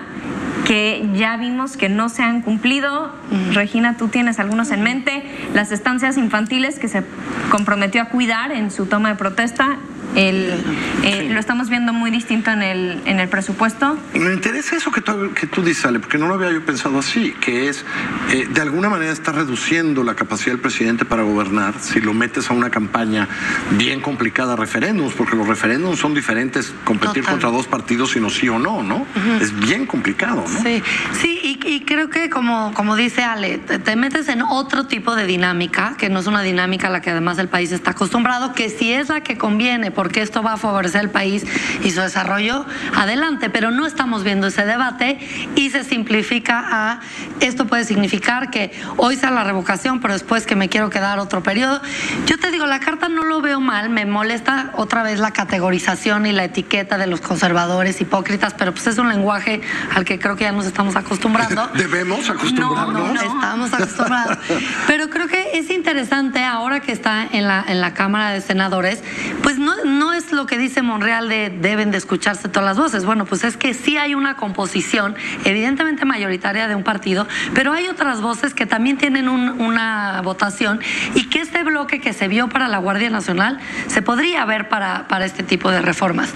que 0.65 1.08
ya 1.15 1.38
vimos 1.38 1.77
que 1.77 1.89
no 1.89 2.10
se 2.10 2.24
han 2.24 2.41
cumplido. 2.41 3.12
Regina, 3.53 3.98
tú 3.98 4.08
tienes 4.08 4.39
algunos 4.39 4.72
en 4.72 4.82
mente. 4.82 5.24
Las 5.53 5.72
estancias 5.72 6.17
infantiles 6.17 6.79
que 6.79 6.88
se 6.88 7.03
comprometió 7.50 8.01
a 8.01 8.05
cuidar 8.05 8.51
en 8.51 8.72
su 8.72 8.86
toma 8.86 9.10
de 9.10 9.15
protesta. 9.15 9.77
El, 10.15 10.63
eh, 11.03 11.29
Lo 11.32 11.39
estamos 11.39 11.70
viendo 11.70 11.93
muy 11.93 12.12
distinto 12.12 12.51
en 12.51 12.62
el, 12.62 13.01
en 13.05 13.20
el 13.20 13.27
presupuesto. 13.27 13.98
Me 14.13 14.34
interesa 14.34 14.75
eso 14.75 14.91
que 14.91 15.01
tú, 15.01 15.34
que 15.34 15.48
tú 15.48 15.62
dices, 15.62 15.86
Ale, 15.86 16.00
porque 16.00 16.17
no 16.17 16.27
lo 16.27 16.36
había 16.36 16.51
yo 16.51 16.63
pensado 16.65 17.00
así, 17.00 17.34
que 17.41 17.70
es, 17.70 17.86
eh, 18.32 18.48
de 18.50 18.62
alguna 18.62 18.89
manera 18.89 19.12
está 19.12 19.32
reduciendo 19.32 20.03
la 20.03 20.15
capacidad 20.15 20.53
del 20.53 20.62
presidente 20.62 21.05
para 21.05 21.24
gobernar 21.24 21.75
si 21.79 22.00
lo 22.00 22.13
metes 22.13 22.50
a 22.50 22.53
una 22.53 22.70
campaña 22.70 23.27
bien 23.72 24.01
complicada, 24.01 24.55
referéndums, 24.55 25.13
porque 25.13 25.36
los 25.36 25.48
referéndums 25.48 26.00
son 26.00 26.13
diferentes, 26.13 26.74
competir 26.84 27.24
Total. 27.24 27.32
contra 27.34 27.50
dos 27.50 27.67
partidos, 27.67 28.12
sino 28.12 28.29
sí 28.29 28.50
o 28.50 28.60
no, 28.60 28.84
¿no? 28.84 29.05
Es 29.41 29.58
bien 29.60 29.86
complicado, 29.86 30.46
¿no? 30.48 30.60
Sí, 30.62 30.84
sí 31.20 31.39
y, 31.43 31.60
y 31.67 31.82
creo 31.82 32.10
que 32.10 32.29
como, 32.29 32.74
como 32.74 32.96
dice 32.96 33.24
Ale, 33.24 33.58
te, 33.58 33.79
te 33.79 33.96
metes 33.96 34.29
en 34.29 34.41
otro 34.41 34.86
tipo 34.86 35.15
de 35.15 35.25
dinámica, 35.25 35.96
que 35.98 36.10
no 36.10 36.20
es 36.20 36.27
una 36.27 36.41
dinámica 36.41 36.88
a 36.88 36.89
la 36.89 37.01
que 37.01 37.10
además 37.10 37.38
el 37.39 37.50
país 37.50 37.72
está 37.72 37.91
acostumbrado, 37.91 38.53
que 38.53 38.70
si 38.70 38.93
es 38.93 39.10
la 39.10 39.22
que 39.22 39.38
conviene 39.38 39.91
por 39.91 40.02
porque 40.03 40.22
esto 40.22 40.43
va 40.43 40.51
a 40.51 40.57
favorecer 40.57 41.00
el 41.00 41.12
país 41.12 41.45
y 41.81 41.91
su 41.91 42.01
desarrollo, 42.01 42.65
adelante, 42.93 43.50
pero 43.50 43.72
no 43.72 43.86
estamos 43.86 44.25
viendo 44.25 44.48
ese 44.48 44.65
debate 44.65 45.17
y 45.55 45.69
se 45.69 45.86
simplifica 45.86 46.62
a 46.69 47.00
esto 47.39 47.67
puede 47.67 47.86
significar 47.86 48.50
que 48.50 48.74
hoy 48.98 49.15
sea 49.15 49.31
la 49.31 49.45
revocación, 49.45 50.01
pero 50.01 50.13
después 50.13 50.45
que 50.45 50.57
me 50.57 50.67
quiero 50.67 50.89
quedar 50.89 51.19
otro 51.19 51.41
periodo. 51.41 51.81
Yo 52.25 52.38
te 52.38 52.51
digo, 52.51 52.67
la 52.67 52.81
carta 52.81 53.07
no 53.07 53.24
lo 53.24 53.39
veo 53.39 53.62
mal, 53.62 53.89
me 53.89 54.05
molesta 54.05 54.72
otra 54.75 55.03
vez 55.03 55.19
la 55.19 55.31
categorización 55.31 56.25
y 56.25 56.33
la 56.33 56.43
etiqueta 56.43 56.98
de 56.98 57.07
los 57.07 57.22
conservadores 57.22 58.01
hipócritas, 58.01 58.53
pero 58.55 58.74
pues 58.74 58.88
es 58.88 58.98
un 58.98 59.07
lenguaje 59.07 59.62
al 59.95 60.03
que 60.03 60.19
creo 60.19 60.36
que 60.36 60.43
ya 60.43 60.51
nos 60.51 60.65
estamos 60.65 60.98
acostumbrando. 60.98 61.65
¿Debemos 61.75 62.29
acostumbrarnos? 62.29 62.93
No, 62.93 63.13
no, 63.13 63.22
estamos 63.22 63.74
acostumbrados. 63.74 64.38
Pero 64.86 65.10
creo 65.10 65.27
que 65.27 65.51
es 65.53 65.69
interesante 65.69 66.43
ahora 66.43 66.81
que 66.81 66.91
está 66.91 67.25
en 67.31 67.48
la, 67.48 67.63
en 67.65 67.79
la 67.79 67.93
Cámara 67.93 68.31
de 68.31 68.41
Senadores, 68.41 69.01
pues 69.41 69.57
no, 69.57 69.74
no 70.00 70.14
es 70.14 70.32
lo 70.32 70.46
que 70.46 70.58
dice 70.58 70.82
Monreal 70.82 71.30
de 71.30 71.50
deben 71.50 71.92
de 71.92 71.98
escucharse 71.98 72.50
todas 72.50 72.66
las 72.66 72.78
voces. 72.78 73.06
Bueno, 73.06 73.26
pues 73.26 73.44
es 73.44 73.58
que 73.58 73.74
sí 73.74 73.98
hay 73.98 74.16
una 74.16 74.36
composición 74.36 75.16
evidentemente 75.46 76.06
mayoritaria 76.06 76.68
de 76.68 76.76
un 76.76 76.84
partido, 76.84 77.28
pero 77.54 77.74
hay 77.74 77.88
otras 77.88 78.22
voces 78.22 78.54
que 78.54 78.66
también 78.66 78.98
tienen 78.98 79.30
una 79.30 80.22
votación 80.24 80.80
y 81.16 81.30
que 81.30 81.42
este 81.42 81.64
bloque 81.64 82.00
que 82.00 82.14
se 82.14 82.28
vio 82.28 82.50
para 82.50 82.68
la 82.68 82.78
Guardia 82.78 83.10
Nacional 83.10 83.60
se 83.88 84.02
podría 84.02 84.46
ver 84.46 84.70
para, 84.70 85.08
para 85.08 85.26
este 85.26 85.44
tipo 85.44 85.72
de 85.72 85.82
reformas. 85.82 86.34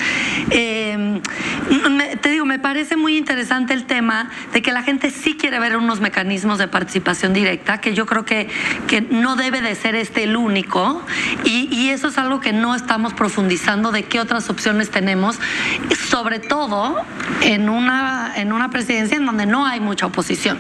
Eh, 0.52 1.22
te 2.22 2.30
digo, 2.30 2.46
me 2.46 2.60
parece 2.60 2.96
muy 2.96 3.18
interesante 3.18 3.74
el 3.74 3.86
tema 3.86 4.30
de 4.54 4.62
que 4.62 4.72
la 4.72 4.84
gente 4.84 5.12
sí 5.12 5.36
quiere 5.36 5.60
ver 5.60 5.78
unos 5.78 6.00
mecanismos 6.00 6.58
de 6.58 6.68
participación 6.68 7.34
directa, 7.34 7.82
que 7.82 7.94
yo 7.94 8.06
creo 8.06 8.26
que, 8.26 8.50
que 8.88 9.02
no 9.02 9.36
debe 9.36 9.62
de 9.62 9.76
ser 9.76 9.96
este 9.96 10.24
el 10.24 10.36
único, 10.36 11.06
y, 11.44 11.70
y 11.72 11.90
eso 11.90 12.08
es 12.08 12.18
algo 12.18 12.40
que 12.40 12.54
no 12.54 12.76
estamos 12.76 13.14
profundizando 13.14 13.47
de 13.48 14.04
qué 14.04 14.20
otras 14.20 14.50
opciones 14.50 14.90
tenemos, 14.90 15.40
sobre 16.10 16.40
todo 16.40 17.02
en 17.42 17.70
una, 17.70 18.34
en 18.36 18.52
una 18.52 18.70
presidencia 18.70 19.18
en 19.18 19.26
donde 19.26 19.46
no 19.46 19.66
hay 19.66 19.80
mucha 19.80 20.06
oposición. 20.06 20.60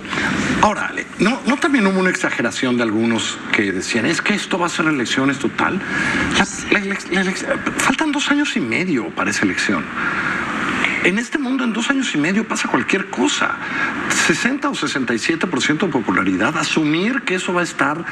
Ahora, 0.61 0.91
¿no, 1.19 1.39
¿no 1.45 1.57
también 1.57 1.85
hubo 1.87 1.99
una 1.99 2.09
exageración 2.09 2.77
de 2.77 2.83
algunos 2.83 3.37
que 3.51 3.71
decían, 3.71 4.05
es 4.05 4.21
que 4.21 4.33
esto 4.33 4.57
va 4.57 4.67
a 4.67 4.69
ser 4.69 4.87
elecciones 4.87 5.39
total? 5.39 5.79
La, 6.71 6.79
la, 6.79 7.23
la, 7.23 7.31
faltan 7.77 8.11
dos 8.11 8.29
años 8.31 8.55
y 8.55 8.59
medio 8.59 9.09
para 9.09 9.31
esa 9.31 9.45
elección. 9.45 9.83
En 11.03 11.19
este 11.19 11.37
mundo, 11.37 11.63
en 11.63 11.73
dos 11.73 11.89
años 11.89 12.13
y 12.13 12.17
medio 12.17 12.47
pasa 12.47 12.67
cualquier 12.67 13.09
cosa. 13.09 13.55
60 14.27 14.69
o 14.69 14.73
67% 14.73 15.79
de 15.79 15.87
popularidad, 15.87 16.57
asumir 16.57 17.21
que 17.21 17.35
eso 17.35 17.53
va 17.53 17.61
a 17.61 17.63
estar, 17.63 18.03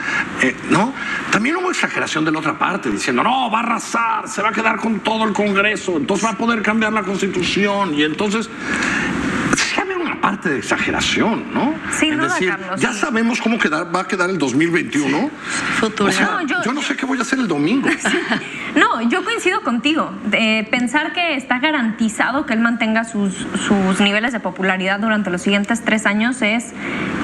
eh, 0.41 0.55
¿no? 0.69 0.93
También 1.31 1.57
hubo 1.57 1.69
exageración 1.69 2.25
de 2.25 2.31
la 2.31 2.39
otra 2.39 2.57
parte, 2.57 2.89
diciendo, 2.89 3.23
no, 3.23 3.49
va 3.51 3.59
a 3.59 3.63
arrasar, 3.63 4.27
se 4.27 4.41
va 4.41 4.49
a 4.49 4.51
quedar 4.51 4.77
con 4.77 4.99
todo 4.99 5.25
el 5.25 5.33
Congreso, 5.33 5.97
entonces 5.97 6.25
va 6.25 6.31
a 6.31 6.37
poder 6.37 6.61
cambiar 6.61 6.93
la 6.93 7.03
Constitución, 7.03 7.93
y 7.93 8.03
entonces 8.03 8.49
parte 10.21 10.49
de 10.49 10.57
exageración, 10.57 11.53
¿no? 11.53 11.73
Sin 11.91 12.13
es 12.13 12.21
decir, 12.21 12.49
Carlos, 12.49 12.81
ya 12.81 12.93
sí. 12.93 12.99
sabemos 12.99 13.41
cómo 13.41 13.57
quedar, 13.59 13.93
va 13.95 14.01
a 14.01 14.07
quedar 14.07 14.29
el 14.29 14.37
2021. 14.37 15.29
Futuro. 15.79 16.09
O 16.09 16.11
sea, 16.13 16.25
No, 16.25 16.41
yo, 16.41 16.57
yo- 16.63 16.73
no 16.73 16.81
sé 16.81 16.95
qué 16.95 17.05
voy 17.05 17.17
a 17.19 17.21
hacer 17.21 17.39
el 17.39 17.47
domingo. 17.47 17.87
No, 18.75 19.01
yo 19.09 19.23
coincido 19.23 19.61
contigo. 19.61 20.11
Pensar 20.69 21.13
que 21.13 21.37
está 21.37 21.59
garantizado 21.59 22.45
que 22.45 22.51
él 22.51 22.59
mantenga 22.59 23.05
sus, 23.05 23.33
sus 23.65 24.01
niveles 24.01 24.33
de 24.33 24.41
popularidad 24.41 24.99
durante 24.99 25.29
los 25.29 25.41
siguientes 25.43 25.81
tres 25.85 26.05
años 26.05 26.41
es 26.41 26.73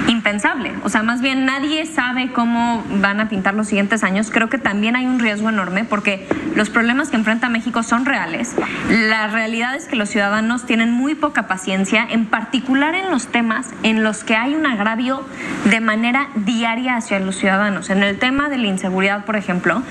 impensable. 0.08 0.72
O 0.86 0.89
sea, 0.89 1.03
más 1.03 1.20
bien 1.22 1.46
nadie 1.46 1.86
sabe 1.86 2.31
cómo 2.31 2.86
van 3.01 3.20
a 3.20 3.27
pintar 3.27 3.53
los 3.53 3.67
siguientes 3.67 4.01
años. 4.05 4.29
Creo 4.31 4.50
que 4.50 4.60
también 4.60 4.96
hay 4.96 5.05
un 5.05 5.20
riesgo 5.20 5.50
enorme 5.50 5.84
porque 5.84 6.25
los 6.55 6.70
problemas 6.70 7.10
que 7.10 7.17
enfrenta 7.17 7.50
México 7.50 7.84
son 7.84 8.05
reales. 8.05 8.55
La 8.89 9.27
realidad 9.27 9.75
es 9.75 9.88
que 9.88 9.98
los 9.98 10.08
ciudadanos 10.08 10.65
tienen 10.65 10.91
muy 10.93 11.15
poca 11.15 11.48
paciencia, 11.48 12.08
en 12.10 12.27
particular 12.27 12.40
en 12.51 13.12
los 13.12 13.27
temas 13.27 13.69
en 13.83 14.03
los 14.03 14.24
que 14.24 14.36
hay 14.36 14.55
un 14.55 14.65
agravio 14.65 15.24
de 15.65 15.79
manera 15.79 16.29
diaria 16.36 16.95
hacia 16.95 17.19
los 17.19 17.36
ciudadanos. 17.36 17.89
En 17.89 18.03
el 18.03 18.17
tema 18.19 18.50
de 18.50 18.57
la 18.57 18.67
inseguridad, 18.67 19.25
por 19.25 19.36
ejemplo, 19.36 19.82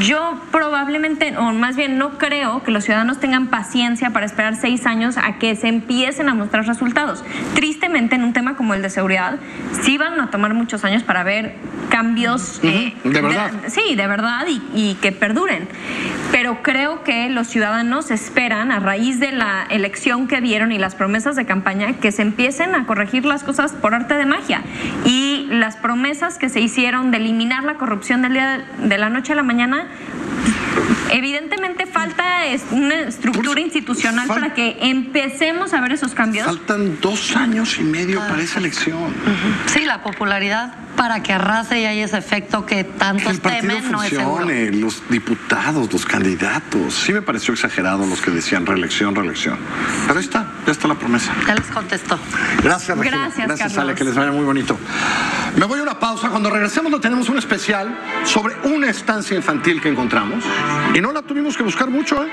yo 0.00 0.40
probablemente, 0.50 1.36
o 1.36 1.52
más 1.52 1.76
bien 1.76 1.98
no 1.98 2.18
creo 2.18 2.62
que 2.62 2.70
los 2.70 2.84
ciudadanos 2.84 3.20
tengan 3.20 3.48
paciencia 3.48 4.10
para 4.10 4.26
esperar 4.26 4.56
seis 4.56 4.86
años 4.86 5.16
a 5.16 5.38
que 5.38 5.56
se 5.56 5.68
empiecen 5.68 6.28
a 6.28 6.34
mostrar 6.34 6.66
resultados. 6.66 7.24
Tristemente, 7.54 8.16
en 8.16 8.24
un 8.24 8.32
tema 8.32 8.56
como 8.56 8.74
el 8.74 8.82
de 8.82 8.90
seguridad, 8.90 9.38
sí 9.82 9.98
van 9.98 10.20
a 10.20 10.30
tomar 10.30 10.54
muchos 10.54 10.84
años 10.84 11.02
para 11.02 11.22
ver 11.22 11.56
cambios 11.98 12.58
eh, 12.64 12.92
de 13.04 13.20
verdad. 13.20 13.52
sí, 13.68 13.94
de 13.94 14.06
verdad 14.08 14.44
y, 14.48 14.60
y 14.74 14.94
que 14.96 15.12
perduren. 15.12 15.68
Pero 16.32 16.60
creo 16.64 17.04
que 17.04 17.28
los 17.30 17.46
ciudadanos 17.46 18.10
esperan, 18.10 18.72
a 18.72 18.80
raíz 18.80 19.20
de 19.20 19.30
la 19.30 19.64
elección 19.70 20.26
que 20.26 20.40
dieron 20.40 20.72
y 20.72 20.78
las 20.78 20.96
promesas 20.96 21.36
de 21.36 21.46
campaña, 21.46 21.92
que 22.00 22.10
se 22.10 22.22
empiecen 22.22 22.74
a 22.74 22.84
corregir 22.86 23.24
las 23.24 23.44
cosas 23.44 23.70
por 23.72 23.94
arte 23.94 24.14
de 24.14 24.26
magia. 24.26 24.62
Y 25.04 25.46
las 25.50 25.76
promesas 25.76 26.36
que 26.36 26.48
se 26.48 26.60
hicieron 26.60 27.12
de 27.12 27.18
eliminar 27.18 27.62
la 27.62 27.74
corrupción 27.74 28.22
del 28.22 28.32
día 28.32 28.64
de 28.78 28.98
la 28.98 29.08
noche 29.08 29.32
a 29.32 29.36
la 29.36 29.44
mañana, 29.44 29.86
evidentemente 31.12 31.86
falta 31.86 32.44
es- 32.46 32.64
una 32.72 32.94
estructura 33.02 33.60
institucional 33.60 34.26
para 34.26 34.52
que 34.54 34.76
empecemos 34.80 35.72
a 35.74 35.80
ver 35.80 35.92
esos 35.92 36.12
cambios. 36.14 36.44
Faltan 36.46 36.98
dos 37.00 37.36
años 37.36 37.78
y 37.78 37.84
medio 37.84 38.18
para 38.20 38.42
esa 38.42 38.58
elección. 38.58 39.14
Sí, 39.66 39.84
la 39.84 40.02
popularidad 40.02 40.74
para 40.96 41.22
que 41.22 41.32
arrase 41.32 41.80
y 41.80 41.86
haya 41.86 42.04
ese 42.04 42.18
efecto 42.18 42.66
que 42.66 42.74
Que 42.74 42.84
tantos 42.84 43.30
el 43.30 43.40
partido 43.40 43.74
temen 43.74 43.92
no 43.92 44.00
funcione, 44.00 44.72
los 44.72 45.02
diputados, 45.08 45.92
los 45.92 46.04
candidatos. 46.04 46.94
Sí 46.94 47.12
me 47.12 47.22
pareció 47.22 47.54
exagerado 47.54 48.04
los 48.04 48.20
que 48.20 48.32
decían 48.32 48.66
reelección, 48.66 49.14
reelección. 49.14 49.58
Pero 50.06 50.18
ahí 50.18 50.24
está, 50.24 50.48
ya 50.66 50.72
está 50.72 50.88
la 50.88 50.96
promesa. 50.96 51.32
Ya 51.46 51.54
les 51.54 51.66
contestó. 51.66 52.18
Gracias, 52.62 52.98
Regina. 52.98 53.18
Gracias, 53.18 53.46
Gracias, 53.46 53.72
Carlos. 53.74 53.78
Ale, 53.78 53.94
que 53.94 54.04
les 54.04 54.14
vaya 54.16 54.32
muy 54.32 54.44
bonito. 54.44 54.76
Me 55.56 55.66
voy 55.66 55.78
a 55.78 55.82
una 55.84 55.98
pausa. 56.00 56.30
Cuando 56.30 56.50
regresemos, 56.50 56.90
lo 56.90 57.00
tenemos 57.00 57.28
un 57.28 57.38
especial 57.38 57.96
sobre 58.24 58.56
una 58.64 58.90
estancia 58.90 59.36
infantil 59.36 59.80
que 59.80 59.88
encontramos. 59.88 60.42
Y 60.94 61.00
no 61.00 61.12
la 61.12 61.22
tuvimos 61.22 61.56
que 61.56 61.62
buscar 61.62 61.90
mucho, 61.90 62.24
¿eh? 62.24 62.28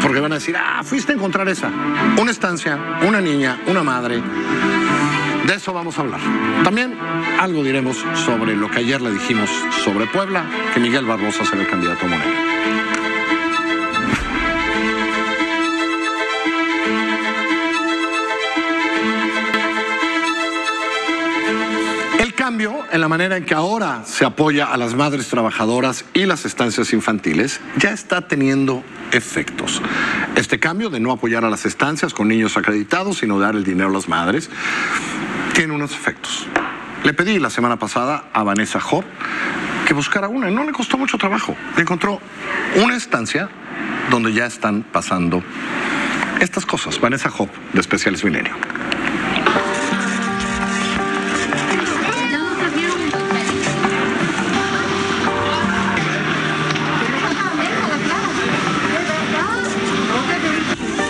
Porque 0.00 0.20
van 0.20 0.32
a 0.32 0.36
decir, 0.36 0.56
ah, 0.56 0.82
fuiste 0.82 1.12
a 1.12 1.16
encontrar 1.16 1.46
esa. 1.48 1.70
Una 2.18 2.30
estancia, 2.30 2.78
una 3.06 3.20
niña, 3.20 3.60
una 3.66 3.82
madre. 3.82 4.22
De 5.48 5.54
eso 5.54 5.72
vamos 5.72 5.96
a 5.96 6.02
hablar. 6.02 6.20
También 6.62 6.94
algo 7.40 7.64
diremos 7.64 7.96
sobre 8.26 8.54
lo 8.54 8.70
que 8.70 8.80
ayer 8.80 9.00
le 9.00 9.10
dijimos 9.10 9.48
sobre 9.82 10.06
Puebla, 10.06 10.44
que 10.74 10.78
Miguel 10.78 11.06
Barbosa 11.06 11.42
será 11.46 11.62
el 11.62 11.66
candidato 11.66 12.04
a 12.04 12.08
Morena. 12.10 12.34
El 22.18 22.34
cambio 22.34 22.84
en 22.92 23.00
la 23.00 23.08
manera 23.08 23.38
en 23.38 23.46
que 23.46 23.54
ahora 23.54 24.02
se 24.04 24.26
apoya 24.26 24.66
a 24.66 24.76
las 24.76 24.94
madres 24.94 25.28
trabajadoras 25.28 26.04
y 26.12 26.26
las 26.26 26.44
estancias 26.44 26.92
infantiles 26.92 27.62
ya 27.78 27.92
está 27.92 28.28
teniendo 28.28 28.84
efectos. 29.12 29.80
Este 30.36 30.60
cambio 30.60 30.90
de 30.90 31.00
no 31.00 31.10
apoyar 31.10 31.46
a 31.46 31.48
las 31.48 31.64
estancias 31.64 32.12
con 32.12 32.28
niños 32.28 32.58
acreditados, 32.58 33.16
sino 33.16 33.38
dar 33.38 33.54
el 33.54 33.64
dinero 33.64 33.88
a 33.88 33.92
las 33.92 34.08
madres, 34.08 34.50
tiene 35.58 35.74
unos 35.74 35.90
efectos. 35.90 36.46
Le 37.02 37.12
pedí 37.12 37.40
la 37.40 37.50
semana 37.50 37.80
pasada 37.80 38.26
a 38.32 38.44
Vanessa 38.44 38.78
Job 38.78 39.04
que 39.88 39.92
buscara 39.92 40.28
una 40.28 40.48
y 40.48 40.54
no 40.54 40.62
le 40.62 40.70
costó 40.70 40.96
mucho 40.96 41.18
trabajo. 41.18 41.56
Encontró 41.76 42.20
una 42.76 42.94
estancia 42.94 43.48
donde 44.08 44.32
ya 44.32 44.46
están 44.46 44.84
pasando 44.84 45.42
estas 46.40 46.64
cosas. 46.64 47.00
Vanessa 47.00 47.28
Job, 47.28 47.48
de 47.72 47.80
Especiales 47.80 48.22
Milenio. 48.22 48.54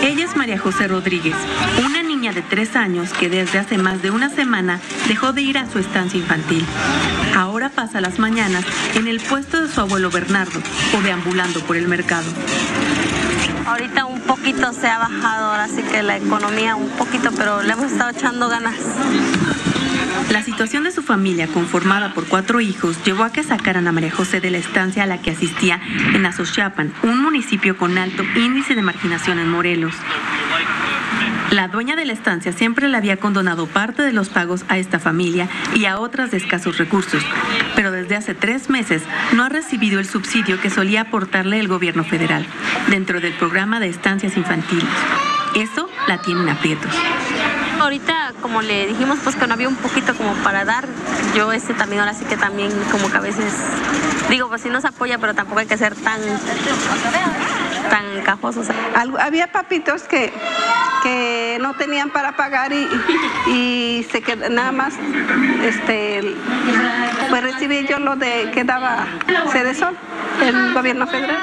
Ella 0.01 0.25
es 0.25 0.35
María 0.35 0.57
José 0.57 0.87
Rodríguez, 0.87 1.35
de 2.39 2.45
tres 2.49 2.77
años 2.77 3.11
que 3.11 3.29
desde 3.29 3.59
hace 3.59 3.77
más 3.77 4.01
de 4.01 4.11
una 4.11 4.29
semana 4.29 4.79
dejó 5.09 5.33
de 5.33 5.41
ir 5.41 5.57
a 5.57 5.69
su 5.69 5.77
estancia 5.77 6.17
infantil. 6.17 6.65
Ahora 7.35 7.67
pasa 7.67 7.99
las 7.99 8.17
mañanas 8.17 8.63
en 8.95 9.09
el 9.09 9.19
puesto 9.19 9.61
de 9.61 9.67
su 9.67 9.81
abuelo 9.81 10.09
Bernardo 10.09 10.61
o 10.97 11.01
deambulando 11.01 11.59
por 11.61 11.75
el 11.75 11.89
mercado. 11.89 12.31
Ahorita 13.65 14.05
un 14.05 14.21
poquito 14.21 14.71
se 14.71 14.87
ha 14.87 14.99
bajado, 14.99 15.51
ahora 15.51 15.67
sí 15.67 15.83
que 15.83 16.01
la 16.01 16.15
economía 16.15 16.77
un 16.77 16.89
poquito, 16.91 17.29
pero 17.35 17.61
le 17.61 17.73
hemos 17.73 17.91
estado 17.91 18.11
echando 18.11 18.47
ganas. 18.47 18.75
La 20.31 20.41
situación 20.41 20.85
de 20.85 20.91
su 20.91 21.03
familia, 21.03 21.47
conformada 21.47 22.13
por 22.13 22.25
cuatro 22.25 22.61
hijos, 22.61 23.03
llevó 23.03 23.25
a 23.25 23.33
que 23.33 23.43
sacaran 23.43 23.85
a 23.87 23.91
María 23.91 24.11
José 24.11 24.39
de 24.39 24.49
la 24.49 24.59
estancia 24.59 25.03
a 25.03 25.07
la 25.07 25.21
que 25.21 25.31
asistía 25.31 25.81
en 26.13 26.25
Azochapan, 26.25 26.93
un 27.03 27.21
municipio 27.21 27.77
con 27.77 27.97
alto 27.97 28.23
índice 28.37 28.75
de 28.75 28.81
marginación 28.81 29.39
en 29.39 29.49
Morelos. 29.49 29.95
La 31.51 31.67
dueña 31.67 31.95
de 31.95 32.05
la 32.05 32.13
estancia 32.13 32.53
siempre 32.53 32.87
le 32.87 32.95
había 32.95 33.17
condonado 33.17 33.65
parte 33.65 34.03
de 34.03 34.13
los 34.13 34.29
pagos 34.29 34.65
a 34.67 34.77
esta 34.77 34.99
familia 34.99 35.49
y 35.73 35.85
a 35.85 35.99
otras 35.99 36.29
de 36.29 36.37
escasos 36.37 36.77
recursos, 36.77 37.23
pero 37.75 37.91
desde 37.91 38.15
hace 38.15 38.35
tres 38.35 38.69
meses 38.69 39.01
no 39.33 39.43
ha 39.43 39.49
recibido 39.49 39.99
el 39.99 40.05
subsidio 40.05 40.61
que 40.61 40.69
solía 40.69 41.01
aportarle 41.01 41.59
el 41.59 41.67
gobierno 41.67 42.03
federal 42.03 42.45
dentro 42.89 43.19
del 43.19 43.33
programa 43.33 43.79
de 43.79 43.87
estancias 43.87 44.37
infantiles. 44.37 44.85
Eso 45.55 45.89
la 46.07 46.21
tiene 46.21 46.41
en 46.41 46.49
aprietos. 46.49 46.91
Ahorita, 47.79 48.33
como 48.41 48.61
le 48.61 48.85
dijimos, 48.85 49.17
pues 49.23 49.35
que 49.35 49.47
no 49.47 49.55
había 49.55 49.69
un 49.69 49.75
poquito 49.75 50.13
como 50.13 50.33
para 50.43 50.65
dar. 50.65 50.87
Yo 51.35 51.51
este 51.51 51.73
también, 51.73 52.01
ahora 52.01 52.13
sí 52.13 52.25
que 52.25 52.37
también 52.37 52.71
como 52.91 53.09
que 53.09 53.17
a 53.17 53.21
veces, 53.21 53.53
digo, 54.29 54.49
pues 54.49 54.61
sí 54.61 54.69
nos 54.69 54.85
apoya, 54.85 55.17
pero 55.17 55.33
tampoco 55.33 55.61
hay 55.61 55.67
que 55.67 55.77
ser 55.77 55.95
tan, 55.95 56.19
tan 57.89 58.21
cajosos. 58.23 58.67
Había 59.19 59.51
papitos 59.51 60.03
que, 60.03 60.31
que 61.03 61.57
no 61.61 61.75
tenían 61.75 62.09
para 62.09 62.35
pagar 62.35 62.71
y, 62.73 62.87
y 63.47 64.07
se 64.11 64.21
qued, 64.21 64.49
nada 64.49 64.71
más, 64.71 64.95
este, 65.63 66.35
pues 67.29 67.43
recibí 67.43 67.85
yo 67.87 67.99
lo 67.99 68.15
de 68.15 68.51
que 68.51 68.63
daba 68.63 69.07
Cedesol 69.51 69.95
el 70.41 70.73
gobierno 70.73 71.07
federal. 71.07 71.37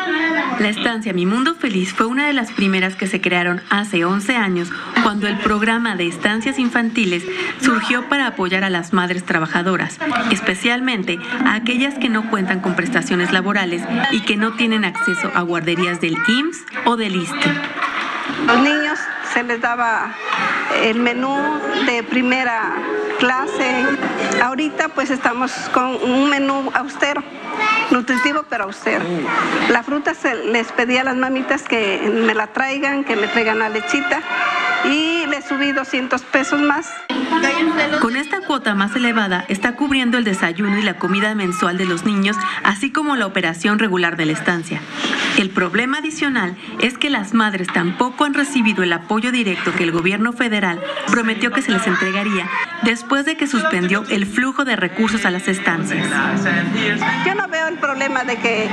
La 0.59 0.69
estancia 0.69 1.13
Mi 1.13 1.27
Mundo 1.27 1.55
Feliz 1.55 1.93
fue 1.93 2.07
una 2.07 2.27
de 2.27 2.33
las 2.33 2.51
primeras 2.53 2.97
que 2.97 3.07
se 3.07 3.21
crearon 3.21 3.61
hace 3.69 4.05
11 4.05 4.37
años 4.37 4.71
cuando 5.03 5.29
el 5.29 5.37
programa 5.39 5.97
de 5.97 6.07
estancias 6.07 6.59
infantiles 6.59 7.25
surgió 7.61 8.09
para 8.09 8.29
apoyar 8.29 8.65
a 8.65 8.71
las 8.71 8.93
madres 8.93 9.25
trabajadoras, 9.25 9.99
especialmente 10.31 11.19
a 11.45 11.55
aquellas 11.55 11.95
que 11.99 12.09
no 12.09 12.31
cuentan 12.31 12.61
con 12.61 12.75
prestaciones 12.75 13.33
laborales 13.33 13.83
y 14.13 14.21
que 14.21 14.37
no 14.37 14.55
tienen 14.55 14.85
acceso 14.85 15.31
a 15.35 15.43
guarderías 15.43 16.01
del 16.01 16.17
IMSS 16.29 16.65
o 16.85 16.97
del 16.97 17.17
ISTE. 17.17 17.53
Los 18.47 18.59
niños 18.61 18.99
se 19.33 19.43
les 19.43 19.61
daba 19.61 20.13
el 20.83 20.99
menú 20.99 21.37
de 21.87 22.03
primera 22.03 22.75
clase. 23.19 23.85
Ahorita 24.43 24.89
pues 24.89 25.11
estamos 25.11 25.53
con 25.73 25.97
un 26.03 26.29
menú 26.29 26.71
austero 26.75 27.23
nutritivo 27.91 28.45
pero 28.49 28.65
austero. 28.65 29.05
La 29.71 29.83
fruta 29.83 30.15
se 30.15 30.35
les 30.35 30.73
pedía 30.73 31.03
a 31.03 31.05
las 31.05 31.17
mamitas 31.17 31.63
que 31.63 32.11
me 32.13 32.35
la 32.35 32.49
traigan, 32.49 33.05
que 33.05 33.17
me 33.17 33.29
traigan 33.29 33.59
la 33.59 33.69
lechita 33.69 34.21
y 34.85 35.16
subí 35.49 35.73
200 35.73 36.23
pesos 36.23 36.61
más. 36.61 36.91
Con 38.01 38.17
esta 38.17 38.41
cuota 38.41 38.75
más 38.75 38.95
elevada 38.97 39.45
está 39.49 39.73
cubriendo 39.73 40.19
el 40.19 40.25
desayuno 40.25 40.79
y 40.79 40.83
la 40.83 40.95
comida 40.95 41.35
mensual 41.35 41.79
de 41.79 41.85
los 41.85 42.05
niños, 42.05 42.37
así 42.65 42.91
como 42.91 43.17
la 43.17 43.27
operación 43.27 43.79
regular 43.79 44.17
de 44.17 44.27
la 44.27 44.33
estancia. 44.33 44.81
El 45.39 45.51
problema 45.51 45.99
adicional 45.99 46.57
es 46.81 46.97
que 46.99 47.11
las 47.11 47.35
madres 47.35 47.69
tampoco 47.73 48.25
han 48.25 48.35
recibido 48.35 48.83
el 48.83 48.93
apoyo 48.93 49.33
directo 49.33 49.73
que 49.75 49.85
el 49.85 49.93
gobierno 49.93 50.33
federal 50.33 50.81
prometió 51.11 51.53
que 51.53 51.63
se 51.63 51.71
les 51.71 51.87
entregaría 51.87 52.49
después 52.83 53.25
de 53.25 53.37
que 53.37 53.47
suspendió 53.47 54.05
el 54.09 54.27
flujo 54.27 54.65
de 54.65 54.77
recursos 54.77 55.25
a 55.27 55.31
las 55.31 55.47
estancias. 55.49 56.09
Yo 57.27 57.35
no 57.35 57.49
veo 57.49 57.69
el 57.69 57.79
problema 57.79 58.25
de 58.25 58.37
que 58.37 58.69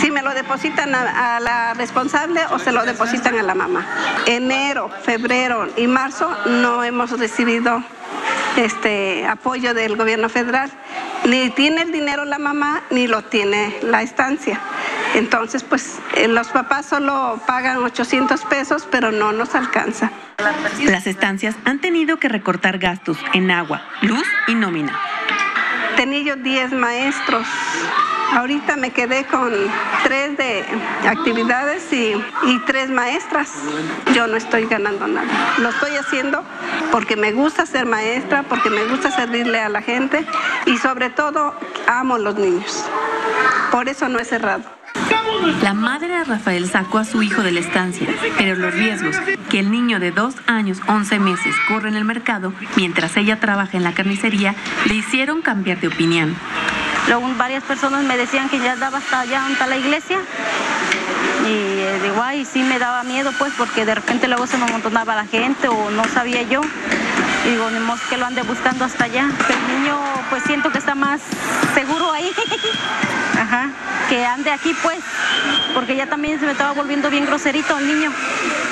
si 0.00 0.10
me 0.10 0.22
lo 0.22 0.32
depositan 0.34 0.94
a, 0.94 1.36
a 1.36 1.40
la 1.40 1.74
responsable 1.74 2.40
o 2.50 2.58
se 2.58 2.72
lo 2.72 2.84
depositan 2.84 3.36
a 3.38 3.42
la 3.42 3.54
mamá. 3.54 3.84
Enero, 4.26 4.90
febrero 5.04 5.68
y 5.76 5.86
marzo 5.86 6.13
no 6.46 6.84
hemos 6.84 7.10
recibido 7.18 7.82
este 8.56 9.26
apoyo 9.26 9.74
del 9.74 9.96
gobierno 9.96 10.28
federal. 10.28 10.70
Ni 11.24 11.50
tiene 11.50 11.82
el 11.82 11.92
dinero 11.92 12.24
la 12.24 12.38
mamá 12.38 12.82
ni 12.90 13.06
lo 13.06 13.22
tiene 13.22 13.74
la 13.82 14.02
estancia. 14.02 14.60
Entonces, 15.14 15.62
pues 15.62 15.98
eh, 16.16 16.28
los 16.28 16.48
papás 16.48 16.86
solo 16.86 17.40
pagan 17.46 17.78
800 17.78 18.44
pesos, 18.44 18.86
pero 18.90 19.10
no 19.10 19.32
nos 19.32 19.54
alcanza. 19.54 20.10
Las 20.84 21.06
estancias 21.06 21.56
han 21.64 21.80
tenido 21.80 22.18
que 22.18 22.28
recortar 22.28 22.78
gastos 22.78 23.16
en 23.32 23.50
agua, 23.50 23.82
luz 24.02 24.26
y 24.46 24.54
nómina. 24.54 24.98
Tenía 25.96 26.20
yo 26.22 26.36
10 26.36 26.72
maestros. 26.72 27.46
Ahorita 28.34 28.76
me 28.76 28.90
quedé 28.90 29.24
con 29.26 29.52
tres 30.02 30.36
de 30.36 30.64
actividades 31.08 31.92
y, 31.92 32.14
tres 32.66 32.90
maestras. 32.90 33.52
Yo 34.12 34.26
no 34.26 34.36
estoy 34.36 34.66
ganando 34.66 35.06
nada. 35.06 35.28
Lo 35.58 35.68
estoy 35.68 35.92
haciendo 35.96 36.42
porque 36.90 37.16
me 37.16 37.30
gusta 37.30 37.64
ser 37.64 37.86
maestra, 37.86 38.42
porque 38.42 38.70
me 38.70 38.84
gusta 38.86 39.12
servirle 39.12 39.60
a 39.60 39.68
la 39.68 39.82
gente 39.82 40.26
y 40.66 40.76
sobre 40.78 41.10
todo 41.10 41.54
amo 41.86 42.16
a 42.16 42.18
los 42.18 42.34
niños. 42.34 42.84
Por 43.70 43.88
eso 43.88 44.08
no 44.08 44.18
he 44.18 44.24
cerrado. 44.24 44.64
La 45.62 45.74
madre 45.74 46.08
de 46.08 46.24
Rafael 46.24 46.68
sacó 46.68 46.98
a 46.98 47.04
su 47.04 47.22
hijo 47.22 47.42
de 47.42 47.52
la 47.52 47.60
estancia, 47.60 48.08
pero 48.36 48.56
los 48.56 48.74
riesgos 48.74 49.16
que 49.48 49.60
el 49.60 49.70
niño 49.70 50.00
de 50.00 50.10
dos 50.10 50.34
años, 50.46 50.80
11 50.88 51.18
meses, 51.20 51.54
corre 51.68 51.88
en 51.88 51.96
el 51.96 52.04
mercado 52.04 52.52
mientras 52.76 53.16
ella 53.16 53.38
trabaja 53.38 53.76
en 53.76 53.84
la 53.84 53.92
carnicería 53.92 54.54
le 54.86 54.94
hicieron 54.94 55.42
cambiar 55.42 55.80
de 55.80 55.88
opinión. 55.88 56.34
Luego 57.08 57.28
varias 57.36 57.62
personas 57.64 58.02
me 58.04 58.16
decían 58.16 58.48
que 58.48 58.58
ya 58.58 58.72
andaba 58.72 58.98
hasta 58.98 59.20
allá, 59.20 59.42
está 59.50 59.66
la 59.66 59.76
iglesia. 59.76 60.18
Y 61.46 61.80
eh, 61.80 62.00
digo, 62.02 62.22
ay, 62.22 62.46
sí 62.46 62.62
me 62.62 62.78
daba 62.78 63.02
miedo, 63.02 63.30
pues, 63.38 63.52
porque 63.58 63.84
de 63.84 63.94
repente 63.94 64.28
luego 64.28 64.46
se 64.46 64.56
me 64.56 64.64
amontonaba 64.64 65.14
la 65.14 65.26
gente 65.26 65.68
o 65.68 65.90
no 65.90 66.04
sabía 66.04 66.42
yo. 66.42 66.62
Y 67.44 67.50
digo, 67.50 67.70
ni 67.70 67.78
que 68.08 68.16
lo 68.16 68.24
ande 68.24 68.42
buscando 68.42 68.86
hasta 68.86 69.04
allá. 69.04 69.28
El 69.48 69.80
niño, 69.80 69.98
pues, 70.30 70.42
siento 70.44 70.72
que 70.72 70.78
está 70.78 70.94
más 70.94 71.20
seguro 71.74 72.10
ahí. 72.12 72.32
Ajá. 73.44 73.70
Que 74.08 74.24
ande 74.24 74.50
aquí, 74.50 74.74
pues, 74.82 75.00
porque 75.74 75.96
ya 75.96 76.06
también 76.06 76.40
se 76.40 76.46
me 76.46 76.52
estaba 76.52 76.72
volviendo 76.72 77.10
bien 77.10 77.26
groserito 77.26 77.78
el 77.78 77.86
niño. 77.86 78.10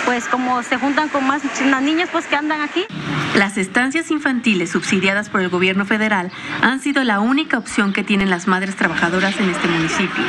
Pues, 0.06 0.26
como 0.26 0.62
se 0.62 0.78
juntan 0.78 1.08
con 1.08 1.26
más 1.26 1.42
niñas, 1.82 2.08
pues, 2.10 2.26
que 2.26 2.36
andan 2.36 2.62
aquí. 2.62 2.84
Las 3.34 3.56
estancias 3.56 4.10
infantiles 4.10 4.70
subsidiadas 4.70 5.28
por 5.28 5.40
el 5.40 5.48
gobierno 5.48 5.86
federal 5.86 6.30
han 6.60 6.80
sido 6.80 7.02
la 7.04 7.20
única 7.20 7.58
opción 7.58 7.92
que 7.92 8.02
tienen 8.02 8.30
las 8.30 8.46
madres 8.46 8.76
trabajadoras 8.76 9.38
en 9.40 9.48
este 9.48 9.68
municipio. 9.68 10.22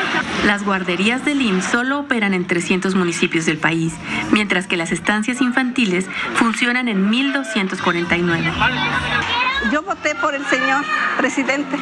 Las 0.45 0.63
guarderías 0.63 1.25
del 1.25 1.41
IMSS 1.41 1.65
solo 1.65 1.99
operan 1.99 2.33
en 2.33 2.45
300 2.45 2.95
municipios 2.95 3.45
del 3.45 3.57
país, 3.57 3.93
mientras 4.31 4.67
que 4.67 4.77
las 4.77 4.91
estancias 4.91 5.41
infantiles 5.41 6.05
funcionan 6.35 6.87
en 6.87 7.09
1249. 7.09 8.51
Yo 9.71 9.81
voté 9.83 10.15
por 10.15 10.35
el 10.35 10.45
señor 10.45 10.83
presidente 11.17 11.77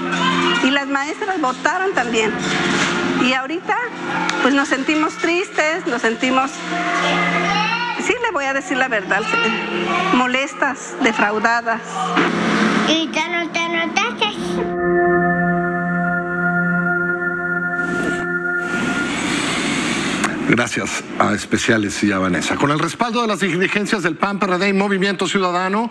y 0.63 0.70
las 0.70 0.88
maestras 0.88 1.39
votaron 1.41 1.94
también. 1.94 2.32
Y 3.22 3.34
ahorita 3.34 3.76
pues 4.41 4.54
nos 4.54 4.67
sentimos 4.67 5.15
tristes, 5.17 5.86
nos 5.88 6.02
sentimos 6.02 6.52
sí 8.02 8.13
le 8.22 8.32
voy 8.32 8.46
a 8.46 8.54
decir 8.54 8.78
la 8.78 8.88
verdad, 8.88 9.22
molestas, 10.13 10.96
defraudadas. 11.02 11.82
Y 12.88 13.10
ya 13.12 13.30
no 13.30 13.40
Gracias 20.51 21.01
a 21.17 21.33
Especiales 21.33 22.03
y 22.03 22.11
a 22.11 22.19
Vanessa. 22.19 22.57
Con 22.57 22.71
el 22.71 22.79
respaldo 22.79 23.21
de 23.21 23.27
las 23.29 23.39
dirigencias 23.39 24.03
del 24.03 24.17
PAN, 24.17 24.37
PRD 24.37 24.67
y 24.67 24.73
Movimiento 24.73 25.25
Ciudadano, 25.25 25.89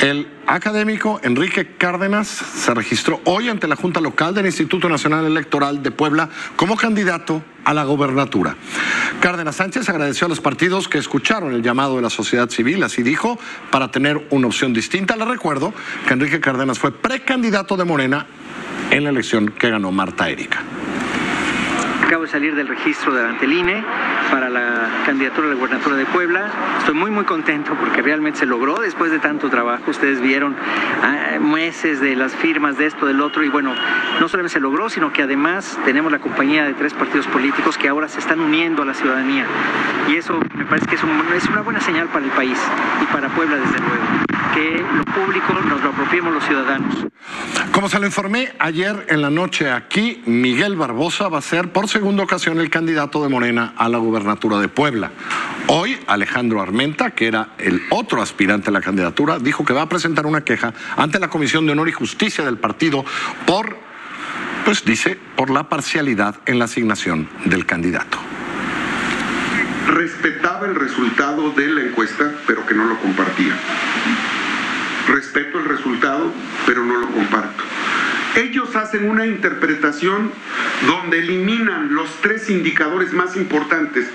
el 0.00 0.26
académico 0.46 1.20
Enrique 1.22 1.76
Cárdenas 1.76 2.26
se 2.26 2.72
registró 2.72 3.20
hoy 3.26 3.50
ante 3.50 3.68
la 3.68 3.76
Junta 3.76 4.00
Local 4.00 4.34
del 4.34 4.46
Instituto 4.46 4.88
Nacional 4.88 5.26
Electoral 5.26 5.82
de 5.82 5.90
Puebla 5.90 6.30
como 6.56 6.74
candidato 6.74 7.42
a 7.66 7.74
la 7.74 7.84
gobernatura. 7.84 8.56
Cárdenas 9.20 9.56
Sánchez 9.56 9.86
agradeció 9.90 10.24
a 10.24 10.30
los 10.30 10.40
partidos 10.40 10.88
que 10.88 10.96
escucharon 10.96 11.52
el 11.52 11.62
llamado 11.62 11.96
de 11.96 12.02
la 12.02 12.08
sociedad 12.08 12.48
civil, 12.48 12.82
así 12.84 13.02
dijo, 13.02 13.38
para 13.70 13.90
tener 13.90 14.26
una 14.30 14.46
opción 14.46 14.72
distinta. 14.72 15.16
Le 15.16 15.26
recuerdo 15.26 15.74
que 16.08 16.14
Enrique 16.14 16.40
Cárdenas 16.40 16.78
fue 16.78 16.92
precandidato 16.92 17.76
de 17.76 17.84
Morena 17.84 18.26
en 18.90 19.04
la 19.04 19.10
elección 19.10 19.48
que 19.48 19.68
ganó 19.68 19.92
Marta 19.92 20.30
Erika 20.30 20.62
acabo 22.12 22.24
de 22.24 22.30
salir 22.30 22.54
del 22.54 22.68
registro 22.68 23.14
de 23.14 23.26
Anteline 23.26 23.82
para 24.30 24.50
la 24.50 25.02
candidatura 25.06 25.46
a 25.46 25.50
la 25.52 25.56
gubernatura 25.56 25.96
de 25.96 26.04
Puebla. 26.04 26.50
Estoy 26.80 26.94
muy 26.94 27.10
muy 27.10 27.24
contento 27.24 27.74
porque 27.74 28.02
realmente 28.02 28.40
se 28.40 28.44
logró 28.44 28.78
después 28.80 29.10
de 29.10 29.18
tanto 29.18 29.48
trabajo. 29.48 29.90
Ustedes 29.90 30.20
vieron 30.20 30.54
ah, 31.02 31.38
meses 31.40 32.02
de 32.02 32.14
las 32.14 32.34
firmas 32.34 32.76
de 32.76 32.84
esto, 32.84 33.06
del 33.06 33.22
otro 33.22 33.42
y 33.44 33.48
bueno, 33.48 33.74
no 34.20 34.28
solamente 34.28 34.52
se 34.52 34.60
logró, 34.60 34.90
sino 34.90 35.10
que 35.10 35.22
además 35.22 35.78
tenemos 35.86 36.12
la 36.12 36.18
compañía 36.18 36.64
de 36.64 36.74
tres 36.74 36.92
partidos 36.92 37.26
políticos 37.28 37.78
que 37.78 37.88
ahora 37.88 38.08
se 38.08 38.18
están 38.18 38.40
uniendo 38.40 38.82
a 38.82 38.84
la 38.84 38.92
ciudadanía. 38.92 39.46
Y 40.10 40.16
eso 40.16 40.38
me 40.54 40.66
parece 40.66 40.88
que 40.88 40.96
es 40.96 41.48
una 41.48 41.62
buena 41.62 41.80
señal 41.80 42.08
para 42.08 42.26
el 42.26 42.30
país 42.32 42.58
y 43.00 43.06
para 43.06 43.30
Puebla 43.30 43.56
desde 43.56 43.78
luego 43.78 44.31
que 44.52 44.84
lo 44.94 45.04
público 45.04 45.54
nos 45.54 45.82
lo 45.82 45.90
apropiemos 45.90 46.34
los 46.34 46.44
ciudadanos. 46.44 47.06
Como 47.72 47.88
se 47.88 47.98
lo 47.98 48.06
informé 48.06 48.52
ayer 48.58 49.06
en 49.08 49.22
la 49.22 49.30
noche 49.30 49.70
aquí, 49.70 50.22
Miguel 50.26 50.76
Barbosa 50.76 51.28
va 51.28 51.38
a 51.38 51.42
ser 51.42 51.72
por 51.72 51.88
segunda 51.88 52.22
ocasión 52.22 52.60
el 52.60 52.68
candidato 52.68 53.22
de 53.22 53.28
Morena 53.28 53.72
a 53.76 53.88
la 53.88 53.98
gubernatura 53.98 54.58
de 54.58 54.68
Puebla. 54.68 55.10
Hoy 55.68 55.98
Alejandro 56.06 56.60
Armenta, 56.60 57.12
que 57.12 57.28
era 57.28 57.50
el 57.58 57.80
otro 57.90 58.20
aspirante 58.20 58.68
a 58.68 58.72
la 58.72 58.80
candidatura, 58.80 59.38
dijo 59.38 59.64
que 59.64 59.72
va 59.72 59.82
a 59.82 59.88
presentar 59.88 60.26
una 60.26 60.42
queja 60.42 60.74
ante 60.96 61.18
la 61.18 61.28
Comisión 61.28 61.64
de 61.64 61.72
Honor 61.72 61.88
y 61.88 61.92
Justicia 61.92 62.44
del 62.44 62.58
partido 62.58 63.04
por, 63.46 63.78
pues 64.64 64.84
dice, 64.84 65.18
por 65.36 65.50
la 65.50 65.68
parcialidad 65.68 66.36
en 66.46 66.58
la 66.58 66.66
asignación 66.66 67.28
del 67.44 67.64
candidato. 67.64 68.18
respetaba 69.86 70.66
el 70.66 70.74
resultado 70.74 71.50
de 71.52 71.66
la 71.68 71.82
encuesta, 71.82 72.32
pero 72.46 72.64
que 72.66 72.74
no 72.74 72.84
lo 72.84 72.98
compartía. 72.98 73.54
Respeto 75.08 75.58
el 75.58 75.64
resultado, 75.64 76.32
pero 76.66 76.84
no 76.84 76.98
lo 76.98 77.08
comparto. 77.08 77.62
Ellos 78.36 78.74
hacen 78.76 79.10
una 79.10 79.26
interpretación 79.26 80.32
donde 80.86 81.18
eliminan 81.18 81.94
los 81.94 82.08
tres 82.22 82.48
indicadores 82.48 83.12
más 83.12 83.36
importantes 83.36 84.06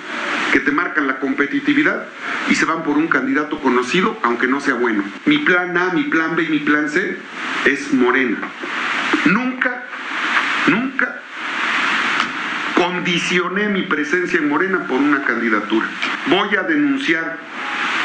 que 0.52 0.60
te 0.60 0.72
marcan 0.72 1.06
la 1.06 1.20
competitividad 1.20 2.08
y 2.50 2.56
se 2.56 2.66
van 2.66 2.84
por 2.84 2.98
un 2.98 3.08
candidato 3.08 3.60
conocido, 3.60 4.18
aunque 4.24 4.48
no 4.48 4.60
sea 4.60 4.74
bueno. 4.74 5.04
Mi 5.26 5.38
plan 5.40 5.78
A, 5.78 5.94
mi 5.94 6.04
plan 6.06 6.36
B 6.36 6.44
y 6.44 6.50
mi 6.50 6.60
plan 6.60 6.90
C 6.90 7.18
es 7.66 7.94
Morena. 7.94 8.38
Nunca, 9.26 9.84
nunca 10.68 11.22
condicioné 12.74 13.70
mi 13.70 13.84
presencia 13.84 14.40
en 14.40 14.50
Morena 14.50 14.88
por 14.88 15.00
una 15.00 15.24
candidatura. 15.24 15.88
Voy 16.28 16.56
a 16.56 16.64
denunciar 16.64 17.38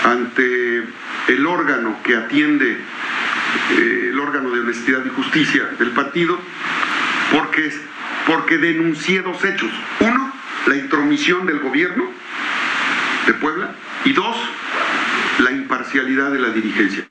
ante 0.04 0.84
el 1.28 1.46
órgano 1.46 1.96
que 2.02 2.16
atiende 2.16 2.72
eh, 2.72 4.08
el 4.10 4.18
órgano 4.18 4.50
de 4.50 4.60
honestidad 4.60 5.04
y 5.04 5.08
justicia 5.10 5.64
del 5.78 5.90
partido, 5.90 6.38
porque, 7.32 7.72
porque 8.26 8.58
denuncié 8.58 9.22
dos 9.22 9.44
hechos. 9.44 9.70
Uno, 10.00 10.32
la 10.66 10.76
intromisión 10.76 11.46
del 11.46 11.60
gobierno 11.60 12.04
de 13.26 13.34
Puebla 13.34 13.74
y 14.04 14.12
dos, 14.12 14.36
la 15.38 15.52
imparcialidad 15.52 16.30
de 16.30 16.38
la 16.38 16.48
dirigencia. 16.48 17.06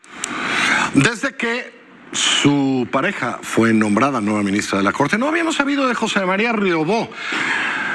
Desde 0.93 1.35
que 1.35 1.81
su 2.11 2.87
pareja 2.91 3.39
fue 3.41 3.73
nombrada 3.73 4.19
nueva 4.19 4.43
ministra 4.43 4.77
de 4.77 4.83
la 4.83 4.91
Corte, 4.91 5.17
no 5.17 5.27
habíamos 5.27 5.55
sabido 5.55 5.87
de 5.87 5.95
José 5.95 6.25
María 6.25 6.51
Riobó, 6.51 7.09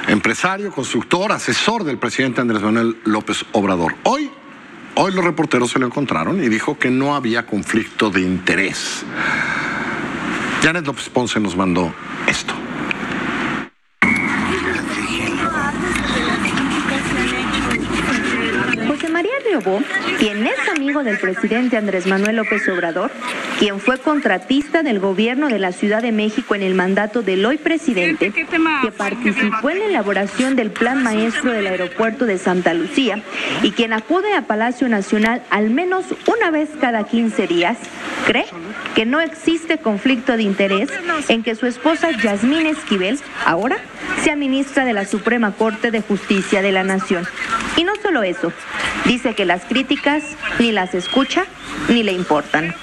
empresario, 0.08 0.70
constructor, 0.72 1.32
asesor 1.32 1.84
del 1.84 1.98
presidente 1.98 2.40
Andrés 2.40 2.62
Manuel 2.62 2.96
López 3.04 3.44
Obrador. 3.52 3.94
Hoy 4.04 4.30
Hoy 4.98 5.12
los 5.12 5.22
reporteros 5.22 5.70
se 5.70 5.78
lo 5.78 5.84
encontraron 5.84 6.42
y 6.42 6.48
dijo 6.48 6.78
que 6.78 6.90
no 6.90 7.14
había 7.14 7.44
conflicto 7.44 8.08
de 8.08 8.22
interés. 8.22 9.04
Janet 10.62 10.86
López 10.86 11.10
Ponce 11.10 11.38
nos 11.38 11.54
mandó 11.54 11.94
esto. 12.26 12.54
José 18.88 19.08
María 19.10 19.32
Riobó, 19.44 19.82
quien 20.18 20.46
es 20.46 20.66
amigo 20.74 21.04
del 21.04 21.18
presidente 21.18 21.76
Andrés 21.76 22.06
Manuel 22.06 22.36
López 22.36 22.66
Obrador, 22.66 23.10
quien 23.58 23.80
fue 23.80 23.98
contratista 23.98 24.82
del 24.82 24.98
gobierno 24.98 25.48
de 25.48 25.58
la 25.58 25.72
Ciudad 25.72 26.02
de 26.02 26.12
México 26.12 26.54
en 26.54 26.62
el 26.62 26.74
mandato 26.74 27.22
del 27.22 27.44
hoy 27.46 27.56
presidente, 27.56 28.32
que 28.32 28.92
participó 28.92 29.70
en 29.70 29.78
la 29.78 29.86
elaboración 29.86 30.56
del 30.56 30.70
plan 30.70 31.02
maestro 31.02 31.52
del 31.52 31.66
aeropuerto 31.66 32.26
de 32.26 32.38
Santa 32.38 32.74
Lucía 32.74 33.22
y 33.62 33.72
quien 33.72 33.92
acude 33.92 34.34
a 34.34 34.42
Palacio 34.42 34.88
Nacional 34.88 35.42
al 35.50 35.70
menos 35.70 36.04
una 36.26 36.50
vez 36.50 36.68
cada 36.80 37.04
15 37.04 37.46
días, 37.46 37.78
cree 38.26 38.46
que 38.94 39.06
no 39.06 39.20
existe 39.20 39.78
conflicto 39.78 40.36
de 40.36 40.42
interés 40.42 40.90
en 41.28 41.42
que 41.42 41.54
su 41.54 41.66
esposa 41.66 42.10
Yasmín 42.10 42.66
Esquivel 42.66 43.18
ahora 43.44 43.78
sea 44.22 44.36
ministra 44.36 44.84
de 44.84 44.92
la 44.92 45.04
Suprema 45.04 45.52
Corte 45.52 45.90
de 45.90 46.00
Justicia 46.00 46.62
de 46.62 46.72
la 46.72 46.84
Nación. 46.84 47.26
Y 47.76 47.84
no 47.84 47.92
solo 48.02 48.22
eso, 48.22 48.52
dice 49.04 49.34
que 49.34 49.44
las 49.44 49.64
críticas 49.64 50.22
ni 50.58 50.72
las 50.72 50.94
escucha 50.94 51.46
ni 51.88 52.02
le 52.02 52.12
importan. 52.12 52.74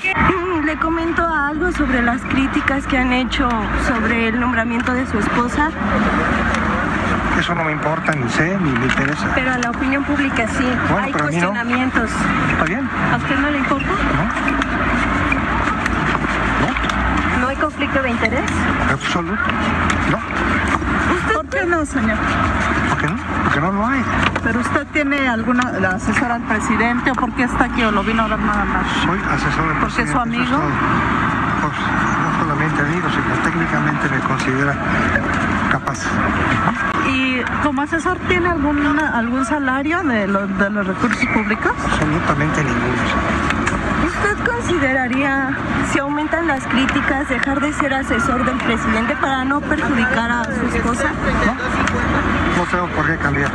Le 0.65 0.77
comento 0.77 1.23
algo 1.27 1.71
sobre 1.73 2.01
las 2.01 2.21
críticas 2.21 2.87
que 2.87 2.97
han 2.97 3.11
hecho 3.11 3.49
sobre 3.87 4.29
el 4.29 4.39
nombramiento 4.39 4.93
de 4.93 5.05
su 5.07 5.19
esposa. 5.19 5.69
Eso 7.37 7.53
no 7.53 7.63
me 7.65 7.73
importa, 7.73 8.13
ni 8.13 8.29
sé, 8.29 8.57
ni 8.61 8.71
me 8.71 8.85
interesa. 8.85 9.27
Pero 9.35 9.51
a 9.51 9.57
la 9.57 9.71
opinión 9.71 10.03
pública 10.05 10.47
sí. 10.47 10.63
Bueno, 10.89 11.05
Hay 11.07 11.11
pero 11.11 11.25
a 11.25 11.27
mí 11.27 11.35
no. 11.37 11.47
cuestionamientos. 11.49 12.09
¿Está 12.51 12.63
bien? 12.63 12.89
¿A 13.11 13.17
usted 13.17 13.37
no 13.39 13.49
le 13.51 13.57
importa? 13.57 13.87
No. 16.61 17.41
¿No 17.41 17.47
hay 17.49 17.55
conflicto 17.57 18.01
de 18.01 18.09
interés? 18.11 18.49
Absoluto. 18.91 19.41
¿Por 21.33 21.45
qué 21.47 21.65
no, 21.65 21.85
señor? 21.85 22.17
¿Por 22.89 22.97
qué 22.99 23.07
no? 23.07 23.17
Porque 23.53 23.67
no 23.67 23.71
lo 23.71 23.85
hay. 23.85 24.03
¿Pero 24.41 24.61
usted 24.61 24.87
tiene 24.93 25.27
alguna 25.27 25.61
asesora 25.93 26.35
al 26.35 26.41
presidente 26.41 27.11
o 27.11 27.13
por 27.13 27.31
qué 27.33 27.43
está 27.43 27.65
aquí 27.65 27.83
o 27.83 27.91
lo 27.91 28.03
vino 28.03 28.23
a 28.23 28.27
ver 28.27 28.39
nada 28.39 28.65
más? 28.65 28.87
Soy 29.05 29.19
asesor 29.29 29.67
del 29.67 29.77
¿Porque 29.77 30.01
es 30.01 30.09
su 30.09 30.17
presidente, 30.17 30.19
amigo? 30.21 30.43
eso 30.43 30.55
es 30.55 30.59
todo. 30.59 30.71
Pues 31.61 31.77
no 31.77 32.39
solamente 32.41 32.81
amigo, 32.81 33.07
sino 33.11 33.43
técnicamente 33.43 34.09
me 34.09 34.19
considera 34.21 34.75
capaz. 35.71 35.99
¿Y 37.07 37.41
como 37.61 37.83
asesor 37.83 38.17
tiene 38.27 38.49
algún, 38.49 38.97
algún 38.97 39.45
salario 39.45 40.01
de, 40.01 40.27
los 40.27 40.57
de 40.57 40.69
los 40.71 40.87
recursos 40.87 41.25
públicos? 41.27 41.71
Absolutamente 41.91 42.63
ninguno. 42.63 43.03
¿Usted 44.07 44.51
consideraría, 44.51 45.55
si 45.91 45.99
aumentan 45.99 46.47
las 46.47 46.65
críticas, 46.65 47.29
dejar 47.29 47.61
de 47.61 47.71
ser 47.73 47.93
asesor 47.93 48.45
del 48.45 48.57
presidente 48.57 49.15
para 49.17 49.45
no 49.45 49.61
perjudicar 49.61 50.31
a 50.31 50.43
su 50.45 50.75
esposa? 50.75 51.11
No 51.45 52.12
tengo 52.65 52.87
por 52.89 53.05
qué 53.07 53.17
cambiar. 53.17 53.51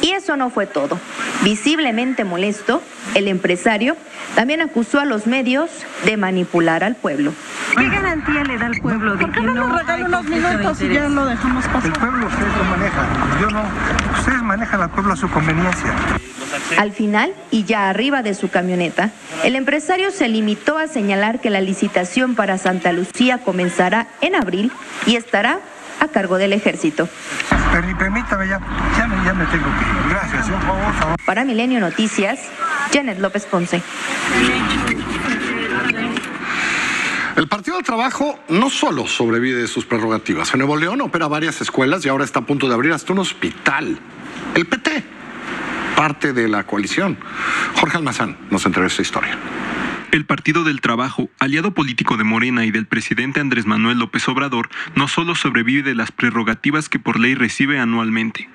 Y 0.00 0.10
eso 0.10 0.36
no 0.36 0.50
fue 0.50 0.66
todo. 0.66 0.98
Visiblemente 1.42 2.24
molesto, 2.24 2.82
el 3.14 3.26
empresario 3.26 3.96
también 4.34 4.60
acusó 4.60 5.00
a 5.00 5.04
los 5.04 5.26
medios 5.26 5.70
de 6.04 6.16
manipular 6.16 6.84
al 6.84 6.94
pueblo. 6.94 7.32
¿Qué 7.76 7.88
garantía 7.88 8.44
le 8.44 8.58
da 8.58 8.66
al 8.66 8.78
pueblo 8.80 9.16
de 9.16 9.30
que 9.30 9.40
no, 9.40 9.54
nos 9.54 9.78
regala 9.78 10.06
unos 10.06 10.24
minutos 10.24 10.82
y 10.82 10.88
ya 10.88 11.08
lo 11.08 11.24
dejamos 11.24 11.66
pasar? 11.68 11.86
El 11.86 11.92
pueblo 11.92 12.26
ustedes 12.26 12.56
lo 12.56 12.64
manejan, 12.64 13.06
yo 13.40 13.50
no. 13.50 13.62
Ustedes 14.18 14.42
manejan 14.42 14.82
al 14.82 14.90
pueblo 14.90 15.12
a 15.12 15.16
su 15.16 15.30
conveniencia. 15.30 15.94
Al 16.78 16.92
final, 16.92 17.32
y 17.50 17.64
ya 17.64 17.88
arriba 17.88 18.22
de 18.22 18.34
su 18.34 18.48
camioneta, 18.48 19.10
el 19.42 19.56
empresario 19.56 20.10
se 20.10 20.28
limitó 20.28 20.78
a 20.78 20.86
señalar 20.86 21.40
que 21.40 21.50
la 21.50 21.60
licitación 21.60 22.34
para 22.34 22.58
Santa 22.58 22.92
Lucía 22.92 23.38
comenzará 23.38 24.06
en 24.20 24.34
abril 24.34 24.70
y 25.06 25.16
estará 25.16 25.60
a 26.00 26.08
cargo 26.08 26.38
del 26.38 26.52
ejército. 26.52 27.08
Permítame, 27.98 28.48
ya, 28.48 28.60
ya, 28.96 29.06
me, 29.06 29.24
ya 29.24 29.34
me 29.34 29.44
tengo 29.46 29.64
que 29.64 29.84
ir. 29.84 30.10
Gracias, 30.10 30.48
por 30.48 30.60
favor, 30.62 30.84
por 30.84 30.94
favor. 30.94 31.16
Para 31.26 31.44
Milenio 31.44 31.80
Noticias, 31.80 32.40
Janet 32.92 33.18
López 33.18 33.46
Ponce. 33.46 33.82
El 37.36 37.48
Partido 37.48 37.76
del 37.76 37.84
Trabajo 37.84 38.38
no 38.48 38.70
solo 38.70 39.08
sobrevive 39.08 39.62
de 39.62 39.66
sus 39.66 39.84
prerrogativas. 39.84 40.52
En 40.54 40.58
Nuevo 40.58 40.76
León 40.76 41.00
opera 41.00 41.26
varias 41.26 41.60
escuelas 41.60 42.04
y 42.06 42.08
ahora 42.08 42.24
está 42.24 42.40
a 42.40 42.46
punto 42.46 42.68
de 42.68 42.74
abrir 42.74 42.92
hasta 42.92 43.12
un 43.12 43.18
hospital. 43.18 43.98
El 44.54 44.66
PT, 44.66 45.02
parte 45.96 46.32
de 46.32 46.46
la 46.46 46.62
coalición. 46.64 47.18
Jorge 47.74 47.96
Almazán 47.96 48.36
nos 48.50 48.64
entrega 48.66 48.86
esta 48.86 49.02
historia. 49.02 49.36
El 50.14 50.26
Partido 50.26 50.62
del 50.62 50.80
Trabajo, 50.80 51.28
aliado 51.40 51.74
político 51.74 52.16
de 52.16 52.22
Morena 52.22 52.64
y 52.64 52.70
del 52.70 52.86
presidente 52.86 53.40
Andrés 53.40 53.66
Manuel 53.66 53.98
López 53.98 54.28
Obrador, 54.28 54.68
no 54.94 55.08
solo 55.08 55.34
sobrevive 55.34 55.82
de 55.82 55.96
las 55.96 56.12
prerrogativas 56.12 56.88
que 56.88 57.00
por 57.00 57.18
ley 57.18 57.34
recibe 57.34 57.80
anualmente. 57.80 58.48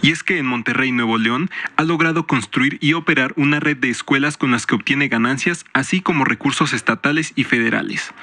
Y 0.00 0.12
es 0.12 0.22
que 0.22 0.38
en 0.38 0.46
Monterrey, 0.46 0.92
Nuevo 0.92 1.18
León, 1.18 1.50
ha 1.76 1.82
logrado 1.82 2.28
construir 2.28 2.78
y 2.80 2.92
operar 2.92 3.32
una 3.34 3.58
red 3.58 3.78
de 3.78 3.90
escuelas 3.90 4.36
con 4.36 4.52
las 4.52 4.64
que 4.64 4.76
obtiene 4.76 5.08
ganancias, 5.08 5.64
así 5.72 6.00
como 6.00 6.24
recursos 6.24 6.72
estatales 6.72 7.32
y 7.34 7.42
federales. 7.42 8.14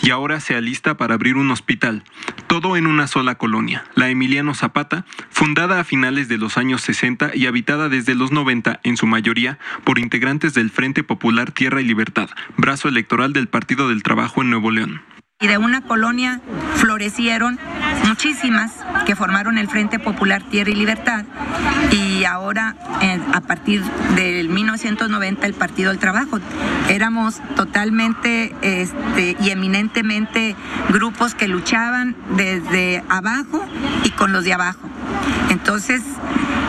Y 0.00 0.10
ahora 0.10 0.38
se 0.38 0.54
alista 0.54 0.96
para 0.96 1.14
abrir 1.14 1.36
un 1.36 1.50
hospital, 1.50 2.04
todo 2.46 2.76
en 2.76 2.86
una 2.86 3.08
sola 3.08 3.34
colonia, 3.38 3.86
la 3.96 4.08
Emiliano 4.08 4.54
Zapata, 4.54 5.04
fundada 5.30 5.80
a 5.80 5.84
finales 5.84 6.28
de 6.28 6.38
los 6.38 6.58
años 6.58 6.82
60 6.82 7.32
y 7.34 7.46
habitada 7.46 7.88
desde 7.88 8.14
los 8.14 8.30
90 8.30 8.78
en 8.84 8.96
su 8.96 9.08
mayoría 9.08 9.58
por 9.82 9.98
integrantes 9.98 10.54
del 10.54 10.70
Frente 10.70 11.02
Popular 11.02 11.50
Tierra 11.50 11.80
y 11.80 11.84
Libertad, 11.84 12.19
brazo 12.56 12.88
electoral 12.88 13.32
del 13.32 13.48
Partido 13.48 13.88
del 13.88 14.02
Trabajo 14.02 14.42
en 14.42 14.50
Nuevo 14.50 14.70
León. 14.70 15.02
Y 15.40 15.46
de 15.46 15.56
una 15.58 15.80
colonia 15.82 16.40
florecieron 16.76 17.58
muchísimas 18.22 18.72
que 19.06 19.16
formaron 19.16 19.56
el 19.56 19.66
Frente 19.66 19.98
Popular 19.98 20.42
Tierra 20.42 20.70
y 20.70 20.74
Libertad 20.74 21.24
y 21.90 22.24
ahora 22.24 22.76
eh, 23.00 23.18
a 23.32 23.40
partir 23.40 23.82
del 24.14 24.50
1990 24.50 25.46
el 25.46 25.54
Partido 25.54 25.88
del 25.88 25.98
Trabajo. 25.98 26.38
Éramos 26.90 27.40
totalmente 27.56 28.54
este, 28.60 29.38
y 29.40 29.48
eminentemente 29.48 30.54
grupos 30.90 31.34
que 31.34 31.48
luchaban 31.48 32.14
desde 32.36 33.02
abajo 33.08 33.64
y 34.04 34.10
con 34.10 34.34
los 34.34 34.44
de 34.44 34.52
abajo. 34.52 34.86
Entonces 35.48 36.02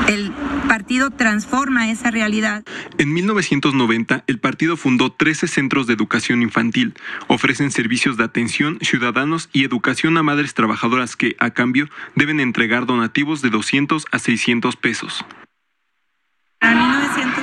el 0.08 0.32
partido 0.68 1.12
transforma 1.12 1.92
esa 1.92 2.12
realidad. 2.12 2.64
En 2.98 3.14
1990, 3.14 4.24
el 4.28 4.40
partido 4.40 4.78
fundó 4.78 5.12
13 5.12 5.48
centros 5.48 5.88
de 5.88 5.94
educación 5.94 6.42
infantil. 6.42 6.94
Ofrecen 7.28 7.72
servicios 7.72 8.18
de 8.18 8.24
atención, 8.24 8.78
ciudadanos 8.82 9.50
y 9.52 9.64
educación 9.64 10.18
a 10.18 10.24
madres 10.24 10.54
trabajadoras 10.54 11.16
que, 11.16 11.36
a 11.42 11.50
cambio, 11.50 11.90
deben 12.16 12.40
entregar 12.40 12.86
donativos 12.86 13.42
de 13.42 13.50
200 13.50 14.06
a 14.12 14.20
600 14.20 14.76
pesos. 14.78 15.26
En 16.62 16.78
1990, 16.78 17.41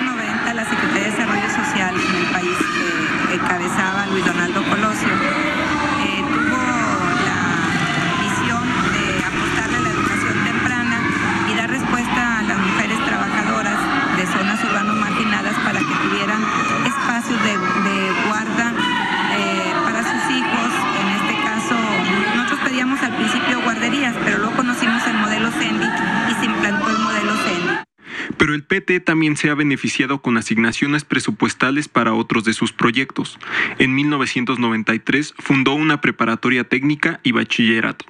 el 28.58 28.64
PT 28.64 28.98
también 28.98 29.36
se 29.36 29.50
ha 29.50 29.54
beneficiado 29.54 30.20
con 30.20 30.36
asignaciones 30.36 31.04
presupuestales 31.04 31.86
para 31.86 32.12
otros 32.12 32.42
de 32.42 32.54
sus 32.54 32.72
proyectos. 32.72 33.38
En 33.78 33.94
1993 33.94 35.32
fundó 35.38 35.74
una 35.74 36.00
preparatoria 36.00 36.64
técnica 36.64 37.20
y 37.22 37.30
bachillerato. 37.30 38.04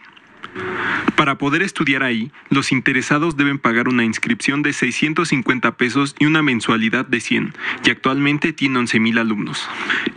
Para 1.17 1.37
poder 1.37 1.61
estudiar 1.61 2.03
ahí, 2.03 2.33
los 2.49 2.73
interesados 2.73 3.37
deben 3.37 3.59
pagar 3.59 3.89
una 3.89 4.07
inscripción 4.07 4.63
de 4.63 4.73
650 4.73 5.77
pesos 5.77 6.17
y 6.19 6.25
una 6.25 6.41
mensualidad 6.41 7.05
de 7.05 7.21
100, 7.21 7.53
y 7.85 7.91
actualmente 7.91 8.55
tiene 8.55 8.79
11.000 8.79 9.21
alumnos. 9.21 9.69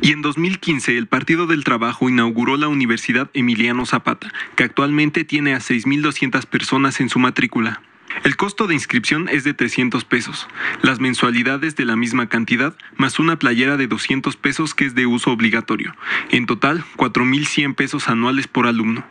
Y 0.02 0.14
en 0.14 0.22
2015 0.22 0.98
el 0.98 1.08
Partido 1.08 1.46
del 1.46 1.66
Trabajo 1.66 2.08
inauguró 2.08 2.56
la 2.56 2.70
Universidad 2.70 3.30
Emiliano 3.34 3.86
Zapata, 3.86 4.32
que 4.56 4.64
actualmente 4.64 5.26
tiene 5.26 5.54
a 5.54 5.58
6.200 5.58 6.46
personas 6.46 7.02
en 7.02 7.10
su 7.10 7.20
matrícula. 7.20 7.82
El 8.24 8.36
costo 8.36 8.68
de 8.68 8.74
inscripción 8.74 9.30
es 9.30 9.44
de 9.44 9.54
300 9.54 10.06
pesos, 10.06 10.48
las 10.82 11.00
mensualidades 11.00 11.76
de 11.76 11.86
la 11.86 11.96
misma 11.96 12.28
cantidad, 12.28 12.76
más 12.96 13.20
una 13.20 13.38
playera 13.38 13.78
de 13.78 13.88
200 13.88 14.36
pesos 14.36 14.76
que 14.76 14.86
es 14.86 14.96
de 14.96 15.06
uso 15.06 15.32
obligatorio. 15.32 15.96
En 16.30 16.46
total, 16.46 16.84
4.100 16.98 17.76
pesos 17.76 18.08
anuales 18.10 18.48
por 18.48 18.68
alumno. 18.68 19.04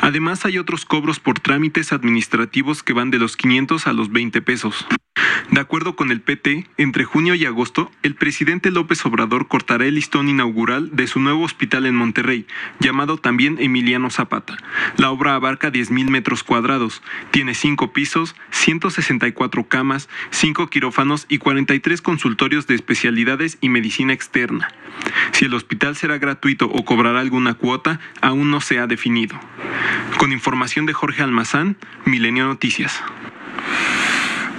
Además 0.00 0.44
hay 0.44 0.58
otros 0.58 0.84
cobros 0.84 1.20
por 1.20 1.40
trámites 1.40 1.92
administrativos 1.92 2.82
que 2.82 2.92
van 2.92 3.10
de 3.10 3.18
los 3.18 3.36
500 3.36 3.86
a 3.86 3.92
los 3.92 4.10
20 4.10 4.42
pesos. 4.42 4.86
De 5.50 5.60
acuerdo 5.60 5.96
con 5.96 6.10
el 6.10 6.22
PT, 6.22 6.66
entre 6.78 7.04
junio 7.04 7.34
y 7.34 7.44
agosto, 7.44 7.90
el 8.02 8.14
presidente 8.14 8.70
López 8.70 9.04
Obrador 9.04 9.48
cortará 9.48 9.84
el 9.84 9.96
listón 9.96 10.28
inaugural 10.28 10.88
de 10.96 11.06
su 11.06 11.20
nuevo 11.20 11.44
hospital 11.44 11.84
en 11.84 11.94
Monterrey, 11.94 12.46
llamado 12.80 13.18
también 13.18 13.58
Emiliano 13.60 14.08
Zapata. 14.08 14.56
La 14.96 15.10
obra 15.10 15.34
abarca 15.34 15.70
10.000 15.70 16.08
metros 16.08 16.42
cuadrados, 16.42 17.02
tiene 17.30 17.54
5 17.54 17.92
pisos, 17.92 18.34
164 18.50 19.68
camas, 19.68 20.08
5 20.30 20.70
quirófanos 20.70 21.26
y 21.28 21.36
43 21.36 22.00
consultorios 22.00 22.66
de 22.66 22.74
especialidades 22.74 23.58
y 23.60 23.68
medicina 23.68 24.14
externa. 24.14 24.68
Si 25.32 25.44
el 25.44 25.54
hospital 25.54 25.96
será 25.96 26.16
gratuito 26.16 26.66
o 26.66 26.84
cobrará 26.84 27.20
alguna 27.20 27.54
cuota, 27.54 28.00
aún 28.22 28.50
no 28.50 28.62
se 28.62 28.78
ha 28.78 28.86
definido. 28.86 29.38
Con 30.18 30.32
información 30.32 30.86
de 30.86 30.92
Jorge 30.92 31.22
Almazán, 31.22 31.76
Milenio 32.04 32.44
Noticias. 32.44 33.02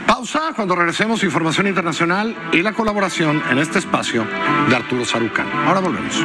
Pausa 0.08 0.54
cuando 0.56 0.76
regresemos 0.76 1.24
información 1.24 1.68
internacional 1.68 2.36
y 2.52 2.62
la 2.62 2.74
colaboración 2.74 3.42
en 3.50 3.60
este 3.60 3.80
espacio 3.80 4.26
de 4.70 4.76
Arturo 4.76 5.06
Sarucán. 5.06 5.48
Ahora 5.66 5.80
volvemos. 5.80 6.24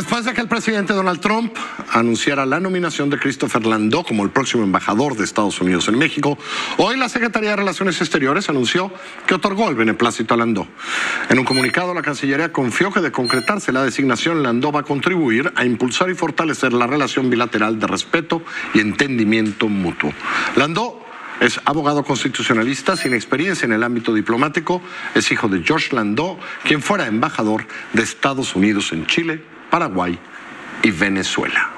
Después 0.00 0.24
de 0.24 0.32
que 0.32 0.40
el 0.40 0.48
presidente 0.48 0.94
Donald 0.94 1.20
Trump 1.20 1.54
anunciara 1.90 2.46
la 2.46 2.58
nominación 2.58 3.10
de 3.10 3.18
Christopher 3.18 3.66
Landau 3.66 4.02
como 4.02 4.24
el 4.24 4.30
próximo 4.30 4.64
embajador 4.64 5.14
de 5.14 5.24
Estados 5.24 5.60
Unidos 5.60 5.88
en 5.88 5.98
México, 5.98 6.38
hoy 6.78 6.96
la 6.96 7.10
Secretaría 7.10 7.50
de 7.50 7.56
Relaciones 7.56 8.00
Exteriores 8.00 8.48
anunció 8.48 8.90
que 9.26 9.34
otorgó 9.34 9.68
el 9.68 9.74
beneplácito 9.74 10.32
a 10.32 10.38
Landau. 10.38 10.66
En 11.28 11.38
un 11.38 11.44
comunicado, 11.44 11.92
la 11.92 12.00
Cancillería 12.00 12.50
confió 12.50 12.90
que 12.90 13.00
de 13.00 13.12
concretarse 13.12 13.72
la 13.72 13.84
designación, 13.84 14.42
Landau 14.42 14.72
va 14.72 14.80
a 14.80 14.84
contribuir 14.84 15.52
a 15.54 15.66
impulsar 15.66 16.08
y 16.08 16.14
fortalecer 16.14 16.72
la 16.72 16.86
relación 16.86 17.28
bilateral 17.28 17.78
de 17.78 17.86
respeto 17.86 18.42
y 18.72 18.80
entendimiento 18.80 19.68
mutuo. 19.68 20.14
Landau 20.56 20.98
es 21.40 21.60
abogado 21.66 22.04
constitucionalista 22.04 22.96
sin 22.96 23.12
experiencia 23.12 23.66
en 23.66 23.74
el 23.74 23.82
ámbito 23.82 24.14
diplomático. 24.14 24.80
Es 25.14 25.30
hijo 25.30 25.48
de 25.48 25.62
George 25.62 25.94
Landau, 25.94 26.38
quien 26.64 26.80
fuera 26.80 27.06
embajador 27.06 27.66
de 27.92 28.02
Estados 28.02 28.56
Unidos 28.56 28.92
en 28.92 29.04
Chile, 29.06 29.44
Paraguay 29.70 30.18
y 30.82 30.90
Venezuela. 30.90 31.70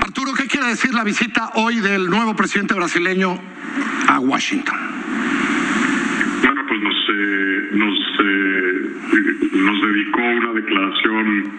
Arturo, 0.00 0.34
¿qué 0.34 0.48
quiere 0.48 0.66
decir 0.66 0.92
la 0.92 1.04
visita 1.04 1.52
hoy 1.54 1.78
del 1.78 2.10
nuevo 2.10 2.34
presidente 2.34 2.74
brasileño 2.74 3.38
a 4.08 4.18
Washington? 4.18 5.09
Nos, 6.80 6.96
eh, 7.10 7.68
nos, 7.72 7.98
eh, 8.24 8.90
nos 9.52 9.82
dedicó 9.82 10.20
una 10.22 10.52
declaración 10.52 11.52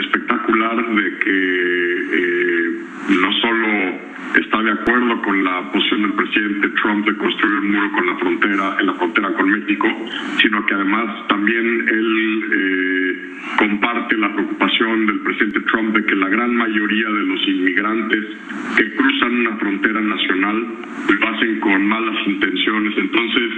espectacular 0.00 0.94
de 0.94 1.18
que 1.18 1.96
eh, 2.12 2.70
no 3.20 3.32
solo 3.40 4.05
está 4.34 4.62
de 4.62 4.72
acuerdo 4.72 5.22
con 5.22 5.44
la 5.44 5.72
posición 5.72 6.02
del 6.02 6.12
presidente 6.12 6.68
Trump 6.80 7.06
de 7.06 7.16
construir 7.16 7.54
un 7.60 7.70
muro 7.72 7.90
con 7.92 8.06
la 8.06 8.16
frontera, 8.16 8.76
en 8.80 8.86
la 8.86 8.94
frontera 8.94 9.32
con 9.34 9.50
México, 9.50 9.88
sino 10.40 10.66
que 10.66 10.74
además 10.74 11.28
también 11.28 11.88
él 11.88 12.44
eh, 12.52 13.36
comparte 13.58 14.16
la 14.16 14.32
preocupación 14.34 15.06
del 15.06 15.20
presidente 15.20 15.60
Trump 15.60 15.96
de 15.96 16.04
que 16.04 16.16
la 16.16 16.28
gran 16.28 16.54
mayoría 16.54 17.08
de 17.08 17.24
los 17.24 17.48
inmigrantes 17.48 18.24
que 18.76 18.94
cruzan 18.96 19.40
una 19.40 19.56
frontera 19.56 20.00
nacional 20.00 20.66
lo 21.20 21.28
hacen 21.28 21.60
con 21.60 21.86
malas 21.86 22.16
intenciones. 22.26 22.96
Entonces, 22.96 23.52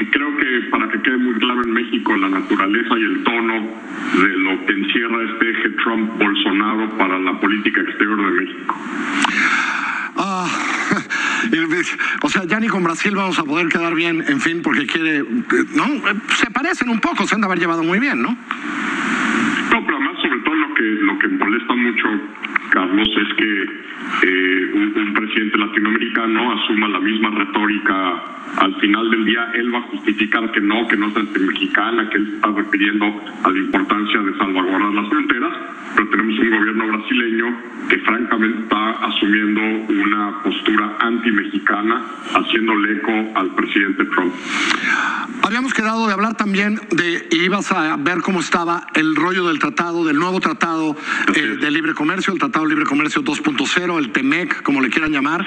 que 0.00 0.10
creo 0.10 0.36
que 0.36 0.68
para 0.70 0.88
que 0.88 1.00
quede 1.02 1.18
muy 1.18 1.34
claro 1.34 1.62
en 1.62 1.72
México 1.72 2.16
la 2.16 2.28
naturaleza 2.30 2.98
y 2.98 3.02
el 3.02 3.22
tono 3.22 3.54
de 4.22 4.36
lo 4.38 4.66
que 4.66 4.72
encierra 4.72 5.24
este 5.24 5.50
eje 5.50 5.68
Trump-Bolsonaro 5.82 6.96
para 6.96 7.18
la 7.18 7.38
política 7.38 7.82
exterior 7.82 8.16
de 8.16 8.40
México. 8.40 8.76
Ah, 10.16 10.48
o 12.22 12.28
sea, 12.28 12.44
ya 12.44 12.60
ni 12.60 12.68
con 12.68 12.82
Brasil 12.84 13.14
vamos 13.14 13.38
a 13.38 13.44
poder 13.44 13.68
quedar 13.68 13.94
bien, 13.94 14.24
en 14.28 14.40
fin, 14.40 14.60
porque 14.62 14.86
quiere, 14.86 15.24
¿no? 15.74 15.86
Se 16.36 16.50
parecen 16.50 16.88
un 16.88 17.00
poco, 17.00 17.26
se 17.26 17.34
han 17.34 17.40
de 17.40 17.46
haber 17.46 17.58
llevado 17.58 17.82
muy 17.82 17.98
bien, 17.98 18.20
¿no? 18.22 18.30
No, 18.30 19.86
pero 19.86 19.96
además 19.96 20.16
sobre 20.22 20.40
todo 20.40 20.54
lo 20.54 20.74
que 20.74 20.82
lo 20.82 21.18
que 21.18 21.28
molesta 21.28 21.74
mucho, 21.74 22.08
Carlos, 22.70 23.08
es 23.08 23.34
que 23.34 23.62
eh, 24.22 24.70
un, 24.74 24.92
un 24.96 25.14
presidente 25.14 25.58
latinoamericano 25.58 26.52
asuma 26.52 26.88
la 26.88 27.00
misma 27.00 27.30
retórica 27.30 28.30
al 28.58 28.74
final 28.80 29.10
del 29.10 29.24
día 29.24 29.52
él 29.54 29.72
va 29.74 29.78
a 29.78 29.82
justificar 29.82 30.50
que 30.52 30.60
no, 30.60 30.86
que 30.88 30.96
no 30.96 31.08
es 31.08 31.16
antimexicana, 31.16 32.08
que 32.10 32.16
él 32.18 32.34
está 32.34 32.48
refiriendo 32.48 33.06
a 33.44 33.50
la 33.50 33.58
importancia 33.58 34.20
de 34.20 34.38
salvaguardar 34.38 34.94
las 34.94 35.08
fronteras, 35.08 35.52
pero 35.94 36.08
tenemos 36.08 36.38
un 36.38 36.50
gobierno 36.50 36.86
brasileño 36.88 37.46
que 37.88 37.98
francamente 37.98 38.62
está 38.62 38.90
asumiendo 39.06 39.60
una 39.88 40.42
postura 40.42 40.96
antimexicana, 41.00 42.02
haciéndole 42.34 42.92
eco 42.92 43.38
al 43.38 43.54
presidente 43.54 44.04
Trump. 44.06 44.32
Habíamos 45.42 45.74
quedado 45.74 46.06
de 46.06 46.12
hablar 46.12 46.36
también 46.36 46.80
de, 46.90 47.26
ibas 47.32 47.72
a 47.72 47.96
ver 47.96 48.18
cómo 48.22 48.40
estaba 48.40 48.86
el 48.94 49.16
rollo 49.16 49.48
del 49.48 49.58
tratado, 49.58 50.04
del 50.04 50.16
nuevo 50.18 50.38
tratado 50.40 50.96
eh, 51.34 51.56
de 51.60 51.70
libre 51.70 51.94
comercio, 51.94 52.32
el 52.32 52.38
Tratado 52.38 52.59
Libre 52.66 52.84
Comercio 52.84 53.22
2.0, 53.22 53.98
el 53.98 54.12
TEMEC, 54.12 54.62
como 54.62 54.80
le 54.80 54.90
quieran 54.90 55.12
llamar, 55.12 55.46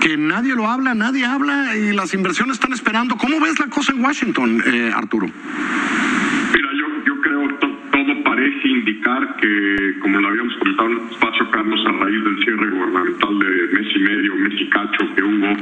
que 0.00 0.16
nadie 0.16 0.54
lo 0.54 0.68
habla, 0.68 0.94
nadie 0.94 1.24
habla 1.24 1.76
y 1.76 1.92
las 1.92 2.14
inversiones 2.14 2.54
están 2.54 2.72
esperando. 2.72 3.16
¿Cómo 3.16 3.40
ves 3.40 3.58
la 3.58 3.66
cosa 3.66 3.92
en 3.92 4.04
Washington, 4.04 4.62
eh, 4.66 4.92
Arturo? 4.94 5.30
Indicar 8.88 9.36
que, 9.36 9.98
como 10.00 10.18
lo 10.18 10.28
habíamos 10.28 10.54
comentado 10.56 10.90
en 10.90 10.98
espacio, 11.10 11.50
Carlos, 11.50 11.80
a 11.86 11.92
raíz 11.92 12.24
del 12.24 12.44
cierre 12.44 12.70
gubernamental 12.70 13.38
de 13.38 13.68
mes 13.74 13.86
y 13.94 13.98
medio, 13.98 14.36
mes 14.36 14.60
y 14.60 14.66
cacho 14.70 15.14
que 15.14 15.22
hubo, 15.22 15.56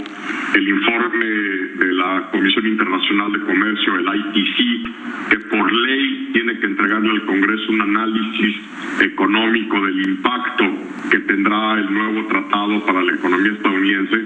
el 0.55 0.69
informe 0.69 1.27
de 1.27 1.93
la 1.95 2.29
Comisión 2.31 2.67
Internacional 2.67 3.33
de 3.33 3.41
Comercio, 3.41 3.97
el 3.97 4.07
ITC, 4.07 5.31
que 5.31 5.39
por 5.51 5.73
ley 5.73 6.31
tiene 6.35 6.59
que 6.61 6.67
entregarle 6.67 7.11
al 7.11 7.27
Congreso 7.27 7.73
un 7.73 7.81
análisis 7.81 8.57
económico 9.01 9.85
del 9.85 10.09
impacto 10.09 10.65
que 11.11 11.19
tendrá 11.21 11.81
el 11.81 11.93
nuevo 11.93 12.27
tratado 12.29 12.87
para 12.87 13.03
la 13.03 13.13
economía 13.13 13.53
estadounidense, 13.53 14.17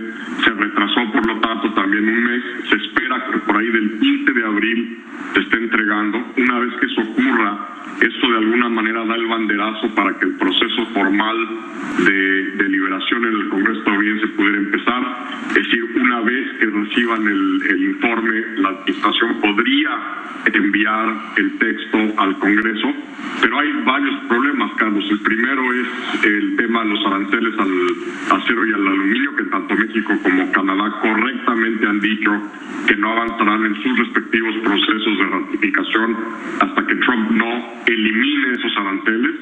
se 0.44 0.50
retrasó 0.50 1.12
por 1.12 1.26
lo 1.26 1.40
tanto 1.40 1.72
también 1.72 2.06
un 2.06 2.24
mes, 2.24 2.42
se 2.68 2.76
espera 2.76 3.26
que 3.32 3.38
por 3.38 3.56
ahí 3.56 3.68
del 3.68 3.98
15 3.98 4.32
de 4.32 4.44
abril 4.44 4.98
se 5.34 5.40
esté 5.40 5.56
entregando. 5.56 6.18
Una 6.36 6.58
vez 6.58 6.74
que 6.80 6.86
eso 6.86 7.00
ocurra, 7.02 7.70
eso 8.00 8.30
de 8.30 8.38
alguna 8.38 8.68
manera 8.68 8.89
da 8.92 9.14
el 9.14 9.26
banderazo 9.26 9.94
para 9.94 10.18
que 10.18 10.26
el 10.26 10.34
proceso 10.36 10.86
formal 10.92 11.36
de 12.04 12.50
deliberación 12.56 13.24
en 13.24 13.34
el 13.34 13.48
Congreso 13.48 13.78
estadounidense 13.78 14.26
pudiera 14.28 14.58
empezar. 14.58 15.02
Es 15.48 15.54
decir, 15.54 15.84
una 15.94 16.20
vez 16.20 16.48
que 16.58 16.66
reciban 16.66 17.26
el, 17.26 17.62
el 17.70 17.84
informe, 17.84 18.32
la 18.56 18.68
administración 18.70 19.40
podría 19.40 19.90
enviar 20.52 21.14
el 21.36 21.58
texto 21.58 21.98
al 22.18 22.38
Congreso, 22.38 22.92
pero 23.42 23.58
hay 23.58 23.72
varios 23.84 24.14
problemas, 24.28 24.72
Carlos. 24.76 25.04
El 25.10 25.20
primero 25.20 25.62
es 25.72 26.24
el 26.24 26.56
tema 26.56 26.82
de 26.84 26.90
los 26.90 27.06
aranceles 27.06 27.54
al 27.58 28.38
acero 28.38 28.66
y 28.66 28.72
al 28.72 28.86
aluminio, 28.86 29.36
que 29.36 29.44
tanto 29.44 29.74
México 29.74 30.12
como 30.22 30.50
Canadá 30.52 31.00
correctamente 31.00 31.86
han 31.86 32.00
dicho 32.00 32.30
que 32.86 32.96
no 32.96 33.12
avanzarán 33.12 33.64
en 33.66 33.74
sus 33.82 33.98
respectivos 33.98 34.54
procesos 34.64 35.18
de 35.18 35.24
ratificación 35.26 36.16
hasta 36.60 36.86
que 36.86 36.94
Trump 36.96 37.30
no 37.30 37.82
elimine 37.86 38.52
esos 38.52 38.76
aranceles. 38.80 39.36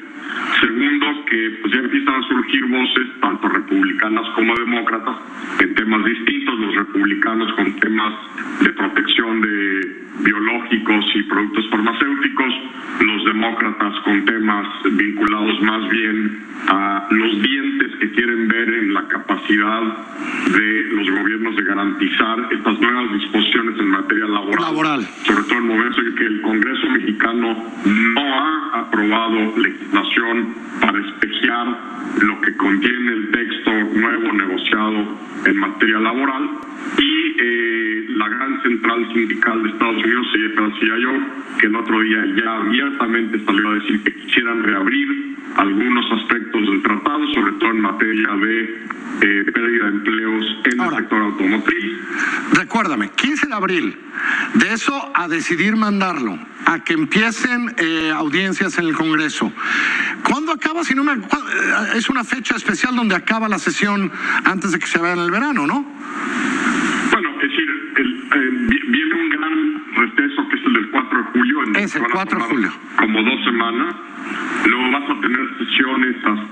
Segundo, 0.59 1.25
que 1.25 1.57
pues 1.61 1.73
ya 1.73 1.79
empiezan 1.79 2.15
a 2.15 2.27
surgir 2.27 2.65
voces, 2.67 3.07
tanto 3.21 3.49
republicanas 3.49 4.27
como 4.35 4.55
demócratas, 4.55 5.15
en 5.61 5.75
temas 5.75 6.05
distintos, 6.05 6.59
los 6.59 6.75
republicanos 6.75 7.53
con 7.53 7.79
temas 7.79 8.13
de 8.61 8.69
protección 8.69 9.41
de 9.41 9.99
biológicos 10.23 11.05
y 11.15 11.23
productos 11.23 11.69
farmacéuticos, 11.69 12.53
los 13.01 13.25
demócratas 13.25 13.99
con 14.03 14.25
temas 14.25 14.67
vinculados 14.91 15.61
más 15.61 15.89
bien 15.89 16.39
a 16.67 17.07
los 17.11 17.41
que 17.99 18.11
quieren 18.11 18.47
ver 18.47 18.73
en 18.73 18.93
la 18.93 19.07
capacidad 19.07 19.81
de 20.51 20.83
los 20.91 21.09
gobiernos 21.09 21.55
de 21.55 21.63
garantizar 21.63 22.47
estas 22.51 22.79
nuevas 22.79 23.13
disposiciones 23.13 23.79
en 23.79 23.87
materia 23.89 24.25
laboral, 24.25 25.03
sobre 25.23 25.43
todo 25.43 25.57
en 25.57 25.63
el 25.63 25.77
momento 25.77 26.01
en 26.01 26.15
que 26.15 26.25
el 26.25 26.41
Congreso 26.41 26.89
mexicano 26.89 27.71
no 27.85 28.21
ha 28.21 28.79
aprobado 28.79 29.57
legislación 29.57 30.55
para 30.79 30.99
espejear 30.99 31.67
lo 32.21 32.41
que 32.41 32.55
contiene 32.55 33.11
el 33.11 33.31
texto 33.31 33.71
nuevo 33.71 34.33
negociado 34.33 35.17
en 35.45 35.57
materia 35.57 35.99
laboral. 35.99 36.49
Y 36.97 37.35
eh, 37.39 38.05
la 38.15 38.29
gran 38.29 38.61
central 38.63 39.07
sindical 39.13 39.63
de 39.63 39.69
Estados 39.69 40.03
Unidos, 40.03 40.27
CIO, 40.79 41.11
que 41.59 41.67
el 41.67 41.75
otro 41.75 41.99
día 42.01 42.25
ya 42.35 42.55
abiertamente 42.55 43.39
salió 43.45 43.69
a 43.69 43.73
decir 43.75 44.03
que 44.03 44.13
quisieran 44.13 44.63
reabrir 44.63 45.29
algunos 45.57 46.11
aspectos 46.11 46.61
del 46.61 46.81
tratado, 46.81 47.27
sobre 47.33 47.48
todo 47.53 47.71
en 47.71 47.81
materia 47.81 48.29
de 48.35 48.63
eh, 49.21 49.51
pérdida 49.51 49.85
de 49.85 49.89
empleos 49.91 50.45
en 50.65 50.81
el 50.81 50.89
sector 50.95 51.21
automotriz. 51.21 51.93
Recuérdame, 52.53 53.09
15 53.11 53.47
de 53.47 53.53
abril, 53.53 53.97
de 54.55 54.73
eso 54.73 55.11
a 55.15 55.27
decidir 55.27 55.75
mandarlo, 55.75 56.37
a 56.65 56.79
que 56.83 56.93
empiecen 56.93 57.73
eh, 57.77 58.11
audiencias 58.15 58.77
en 58.77 58.85
el 58.85 58.93
Congreso. 58.95 59.51
¿Cuándo 60.23 60.51
acaba? 60.51 60.83
Si 60.83 60.93
no 60.95 61.03
me, 61.03 61.13
eh, 61.13 61.17
es 61.95 62.09
una 62.09 62.23
fecha 62.23 62.55
especial 62.55 62.95
donde 62.95 63.15
acaba 63.15 63.47
la 63.49 63.59
sesión 63.59 64.11
antes 64.45 64.71
de 64.71 64.79
que 64.79 64.87
se 64.87 64.99
vaya 64.99 65.13
en 65.13 65.19
el 65.19 65.31
verano, 65.31 65.65
¿no? 65.67 65.85
Bueno, 67.11 67.29
es 67.41 67.49
decir, 67.49 67.69
el- 67.97 68.23
eh, 68.33 68.49
vi- 68.69 68.91
viene 68.91 69.13
un 69.15 69.29
gran 69.29 69.83
receso 69.95 70.47
que 70.49 70.55
es 70.57 70.65
el 70.65 70.73
del 70.73 70.89
4 70.91 71.17
de 71.17 71.23
julio. 71.33 71.63
En 71.63 71.75
Es 71.77 71.95
el 71.95 72.03
4 72.11 72.37
de 72.39 72.45
julio. 72.45 72.71
Como 72.97 73.23
dos 73.23 73.43
semanas. 73.43 73.95
Luego 74.65 74.91
vas 74.91 75.09
a 75.09 75.21
tener 75.21 75.39
sesiones 75.57 76.15
hasta 76.23 76.48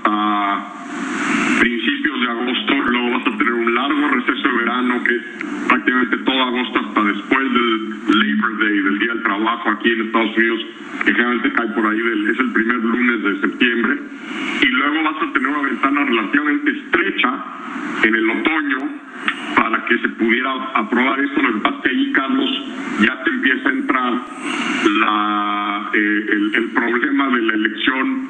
Trabajo 9.58 9.70
aquí 9.70 9.90
en 9.90 10.06
Estados 10.06 10.36
Unidos, 10.36 10.60
que 11.04 11.12
generalmente 11.12 11.52
cae 11.52 11.68
por 11.68 11.86
ahí, 11.86 11.98
del, 11.98 12.26
es 12.28 12.38
el 12.38 12.52
primer 12.52 12.76
lunes 12.76 13.22
de 13.22 13.40
septiembre. 13.40 13.98
Y 14.62 14.66
luego 14.66 15.02
vas 15.02 15.22
a 15.22 15.32
tener 15.32 15.48
una 15.48 15.68
ventana 15.68 16.04
relativamente 16.04 16.70
estrecha 16.70 17.44
en 18.04 18.14
el 18.14 18.30
otoño 18.30 18.78
para 19.56 19.84
que 19.86 19.98
se 19.98 20.08
pudiera 20.10 20.52
aprobar 20.74 21.20
esto. 21.20 21.42
Lo 21.42 21.54
que 21.54 21.60
pasa 21.60 21.76
es 21.76 21.82
que 21.82 21.90
ahí, 21.90 22.12
Carlos, 22.12 22.50
ya 23.00 23.24
te 23.24 23.30
empieza 23.30 23.68
a 23.68 23.72
entrar 23.72 24.12
la, 25.00 25.90
eh, 25.94 26.26
el, 26.30 26.54
el 26.54 26.64
problema 26.70 27.28
de 27.28 27.42
la 27.42 27.54
elección 27.54 28.28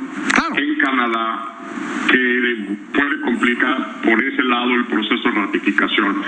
en 0.57 0.79
Canadá 0.79 1.59
que 2.11 2.77
puede 2.95 3.21
complicar 3.21 4.01
por 4.03 4.23
ese 4.23 4.43
lado 4.45 4.75
el 4.75 4.87
proceso 4.87 5.29
de 5.29 5.35
ratificación. 5.35 6.23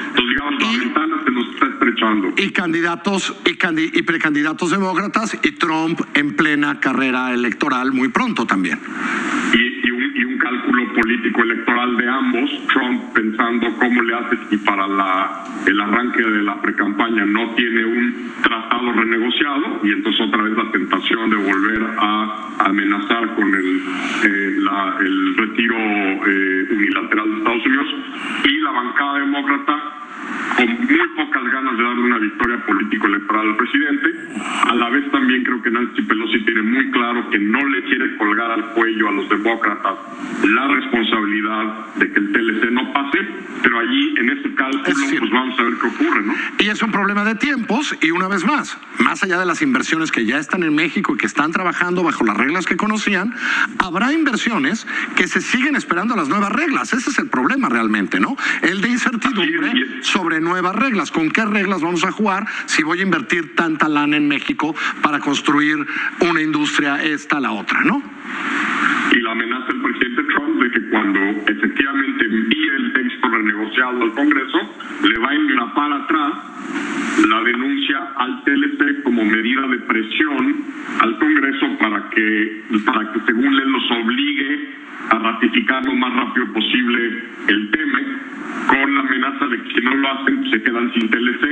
Y 2.36 2.50
candidatos 2.52 3.34
y, 3.44 3.50
candi- 3.58 3.90
y 3.92 4.02
precandidatos 4.02 4.70
demócratas 4.70 5.38
y 5.42 5.52
Trump 5.52 6.00
en 6.14 6.36
plena 6.36 6.80
carrera 6.80 7.32
electoral 7.32 7.92
muy 7.92 8.08
pronto 8.08 8.46
también. 8.46 8.78
y, 9.52 9.86
y 9.86 9.90
un, 9.90 10.16
y 10.16 10.24
un 10.24 10.38
cálculo 10.38 10.92
político 10.94 11.42
electoral 11.42 11.96
de 11.96 12.08
ambos, 12.08 12.50
Trump 12.72 13.02
pensando 13.14 13.66
cómo 13.78 14.02
le 14.02 14.14
hace 14.14 14.36
si 14.48 14.56
para 14.58 14.86
la, 14.86 15.44
el 15.66 15.80
arranque 15.80 16.22
de 16.22 16.42
la 16.42 16.60
precampaña 16.62 17.24
no 17.26 17.50
tiene 17.54 17.84
un 17.84 18.32
tratado 18.42 18.92
renegociado 18.92 19.80
y 19.84 19.90
entonces 19.92 20.20
otra 20.26 20.42
vez 20.42 20.56
la 20.56 20.70
tentación 20.72 21.30
de 21.30 21.36
volver 21.36 21.82
a 21.98 22.48
amenazar 22.66 23.34
con 23.34 23.54
el, 23.54 23.82
eh, 24.24 24.56
la- 24.60 24.96
el 25.00 25.36
retiro 25.36 25.76
eh, 25.76 26.68
unilateral 26.70 27.30
de 27.30 27.38
Estados 27.38 27.66
Unidos 27.66 27.86
y 28.44 28.58
la 28.60 28.70
bancada 28.70 29.18
demócrata 29.18 29.74
con 30.56 30.68
muy 30.68 31.08
pocas 31.16 31.44
ganas 31.52 31.76
de 31.76 31.82
darle 31.82 32.02
una 32.02 32.18
victoria 32.18 32.66
político-electoral 32.66 33.48
al 33.48 33.56
presidente. 33.56 34.08
A 34.68 34.74
la 34.74 34.88
vez 34.90 35.10
también 35.10 35.44
creo 35.44 35.62
que 35.62 35.70
Nancy 35.70 36.02
Pelosi 36.02 36.44
tiene 36.44 36.62
muy 36.62 36.90
claro 36.90 37.28
que 37.30 37.38
no 37.38 37.64
le 37.66 37.82
quiere 37.84 38.16
colgar 38.16 38.50
al 38.50 38.70
cuello 38.72 39.08
a 39.08 39.12
los 39.12 39.28
demócratas 39.28 39.94
la 40.44 40.68
responsabilidad 40.68 41.94
de 41.96 42.12
que 42.12 42.18
el 42.18 42.32
TLC 42.32 42.70
no 42.70 42.92
pase, 42.92 43.18
pero 43.62 43.78
allí 43.78 44.14
en 44.18 44.30
ese 44.30 44.54
cálculo 44.54 44.82
pues 44.84 45.30
vamos 45.30 45.58
a 45.58 45.62
ver 45.62 45.74
qué 45.80 45.86
ocurre, 45.86 46.22
¿no? 46.22 46.34
Y 46.58 46.68
es 46.68 46.82
un 46.82 46.90
problema 46.90 47.24
de 47.24 47.34
tiempos 47.34 47.96
y 48.00 48.10
una 48.10 48.28
vez 48.28 48.44
más, 48.44 48.78
más 48.98 49.22
allá 49.22 49.38
de 49.38 49.46
las 49.46 49.62
inversiones 49.62 50.12
que 50.12 50.24
ya 50.24 50.38
están 50.38 50.62
en 50.62 50.74
México 50.74 51.14
y 51.14 51.18
que 51.18 51.26
están 51.26 51.52
trabajando 51.52 52.02
bajo 52.02 52.24
las 52.24 52.36
reglas 52.36 52.66
que 52.66 52.76
conocían, 52.76 53.34
habrá 53.78 54.12
inversiones 54.12 54.86
que 55.16 55.26
se 55.28 55.40
siguen 55.40 55.76
esperando 55.76 56.16
las 56.16 56.28
nuevas 56.28 56.52
reglas. 56.52 56.92
Ese 56.92 57.10
es 57.10 57.18
el 57.18 57.28
problema 57.28 57.68
realmente, 57.68 58.20
¿no? 58.20 58.36
El 58.62 58.80
de 58.80 58.88
incertidumbre 58.88 59.72
sobre 60.10 60.40
nuevas 60.40 60.74
reglas. 60.74 61.10
¿Con 61.10 61.30
qué 61.30 61.44
reglas 61.44 61.80
vamos 61.80 62.04
a 62.04 62.12
jugar 62.12 62.46
si 62.66 62.82
voy 62.82 63.00
a 63.00 63.02
invertir 63.02 63.54
tanta 63.54 63.88
lana 63.88 64.16
en 64.16 64.28
México 64.28 64.74
para 65.02 65.20
construir 65.20 65.86
una 66.20 66.40
industria 66.40 67.02
esta 67.02 67.40
la 67.40 67.52
otra, 67.52 67.82
¿no? 67.84 68.02
y 69.12 69.20
la 69.20 69.32
amenaza 69.32 69.66
del 69.66 69.82
que 70.70 70.80
cuando 70.90 71.20
efectivamente 71.20 72.24
envíe 72.24 72.68
el 72.76 72.92
texto 72.92 73.28
renegociado 73.28 74.02
al 74.02 74.12
Congreso, 74.12 74.58
le 75.08 75.18
va 75.18 75.30
a 75.30 75.34
engrapar 75.34 75.92
atrás 75.92 76.32
la 77.28 77.42
denuncia 77.42 77.98
al 78.16 78.44
TLC 78.44 79.02
como 79.02 79.24
medida 79.24 79.66
de 79.68 79.78
presión 79.78 80.64
al 81.00 81.18
Congreso 81.18 81.78
para 81.78 82.10
que, 82.10 82.62
para 82.84 83.12
que 83.12 83.20
según 83.26 83.54
él 83.54 83.70
los 83.70 83.90
obligue 83.90 84.68
a 85.10 85.18
ratificar 85.18 85.84
lo 85.84 85.94
más 85.94 86.14
rápido 86.14 86.52
posible 86.52 87.24
el 87.48 87.70
TEMEC 87.70 88.06
con 88.68 88.94
la 88.94 89.00
amenaza 89.00 89.46
de 89.46 89.62
que 89.62 89.74
si 89.74 89.84
no 89.84 89.94
lo 89.94 90.12
hacen 90.12 90.50
se 90.50 90.62
quedan 90.62 90.92
sin 90.94 91.08
TLC. 91.10 91.44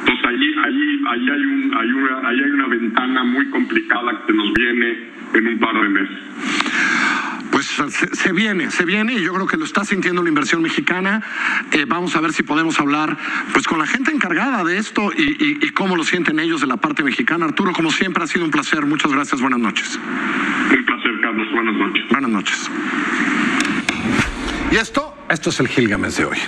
Entonces 0.00 0.26
allí, 0.26 0.54
allí, 0.64 1.04
allí, 1.08 1.30
hay 1.30 1.44
un, 1.44 1.74
hay 1.76 1.92
una, 1.92 2.28
allí 2.28 2.42
hay 2.42 2.50
una 2.50 2.66
ventana 2.68 3.24
muy 3.24 3.46
complicada 3.50 4.22
que 4.26 4.32
nos 4.32 4.52
viene 4.54 4.98
en 5.34 5.46
un 5.46 5.58
par 5.58 5.80
de 5.80 5.88
meses. 5.88 7.01
Pues 7.76 7.94
se, 7.94 8.14
se 8.16 8.32
viene, 8.32 8.70
se 8.72 8.84
viene 8.84 9.14
y 9.14 9.22
yo 9.22 9.32
creo 9.34 9.46
que 9.46 9.56
lo 9.56 9.64
está 9.64 9.84
sintiendo 9.84 10.22
la 10.22 10.28
inversión 10.28 10.62
mexicana. 10.62 11.22
Eh, 11.70 11.84
vamos 11.86 12.16
a 12.16 12.20
ver 12.20 12.32
si 12.32 12.42
podemos 12.42 12.80
hablar 12.80 13.16
pues 13.52 13.66
con 13.68 13.78
la 13.78 13.86
gente 13.86 14.10
encargada 14.10 14.64
de 14.64 14.78
esto 14.78 15.12
y, 15.16 15.22
y- 15.22 15.58
y 15.62 15.70
cómo 15.70 15.94
lo 15.96 16.02
sienten 16.04 16.40
ellos 16.40 16.60
de 16.60 16.66
la 16.66 16.76
parte 16.78 17.04
mexicana. 17.04 17.44
Arturo, 17.46 17.72
como 17.72 17.92
siempre, 17.92 18.24
ha 18.24 18.26
sido 18.26 18.44
un 18.44 18.50
placer. 18.50 18.84
Muchas 18.84 19.12
gracias. 19.12 19.40
Buenas 19.40 19.60
noches. 19.60 19.96
Un 19.96 20.84
placer, 20.84 21.12
Carlos. 21.22 21.46
Buenas 21.52 21.74
noches. 21.76 22.04
Buenas 22.10 22.30
noches. 22.30 22.70
Y 24.72 24.76
esto, 24.76 25.14
esto 25.30 25.50
es 25.50 25.60
el 25.60 25.68
Gilgamesh 25.68 26.16
de 26.16 26.24
hoy. 26.24 26.38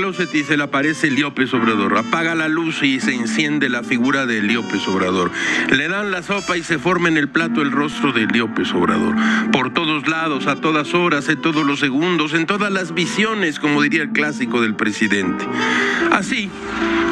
Closet 0.00 0.34
y 0.34 0.44
se 0.44 0.56
le 0.56 0.62
aparece 0.62 1.10
López 1.10 1.52
Obrador. 1.52 1.98
Apaga 1.98 2.34
la 2.34 2.48
luz 2.48 2.82
y 2.82 3.00
se 3.00 3.14
enciende 3.14 3.68
la 3.68 3.82
figura 3.82 4.24
de 4.24 4.40
López 4.40 4.88
Obrador. 4.88 5.30
Le 5.70 5.88
dan 5.88 6.10
la 6.10 6.22
sopa 6.22 6.56
y 6.56 6.62
se 6.62 6.78
forma 6.78 7.10
en 7.10 7.18
el 7.18 7.28
plato 7.28 7.60
el 7.60 7.70
rostro 7.70 8.10
de 8.10 8.26
López 8.26 8.72
Obrador. 8.72 9.14
Por 9.52 9.74
todos 9.74 10.08
lados, 10.08 10.46
a 10.46 10.56
todas 10.56 10.94
horas, 10.94 11.28
en 11.28 11.42
todos 11.42 11.66
los 11.66 11.80
segundos, 11.80 12.32
en 12.32 12.46
todas 12.46 12.72
las 12.72 12.94
visiones, 12.94 13.60
como 13.60 13.82
diría 13.82 14.00
el 14.00 14.12
clásico 14.12 14.62
del 14.62 14.74
presidente. 14.74 15.44
Así, 16.10 16.50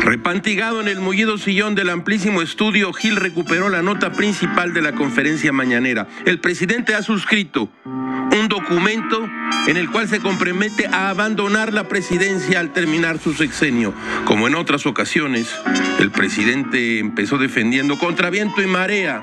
Repantigado 0.01 0.81
en 0.81 0.89
el 0.89 1.01
mullido 1.01 1.39
sillón 1.39 1.75
del 1.75 1.91
amplísimo 1.91 2.41
estudio, 2.41 2.93
Gil 2.93 3.17
recuperó 3.17 3.69
la 3.69 3.83
nota 3.83 4.13
principal 4.13 4.73
de 4.73 4.83
la 4.83 4.93
conferencia 4.93 5.53
mañanera. 5.53 6.07
El 6.25 6.41
presidente 6.41 6.95
ha 6.95 7.03
suscrito 7.03 7.69
un 7.85 8.49
documento 8.49 9.29
en 9.67 9.77
el 9.77 9.91
cual 9.91 10.09
se 10.09 10.21
compromete 10.21 10.87
a 10.87 11.11
abandonar 11.11 11.75
la 11.75 11.89
presidencia 11.89 12.61
al 12.61 12.73
terminar 12.73 13.19
su 13.19 13.35
sexenio. 13.35 13.93
Como 14.25 14.47
en 14.47 14.55
otras 14.55 14.87
ocasiones, 14.87 15.55
el 15.99 16.11
presidente 16.11 16.99
empezó 16.99 17.37
defendiendo 17.37 17.99
contra 17.99 18.31
viento 18.31 18.63
y 18.63 18.67
marea 18.67 19.23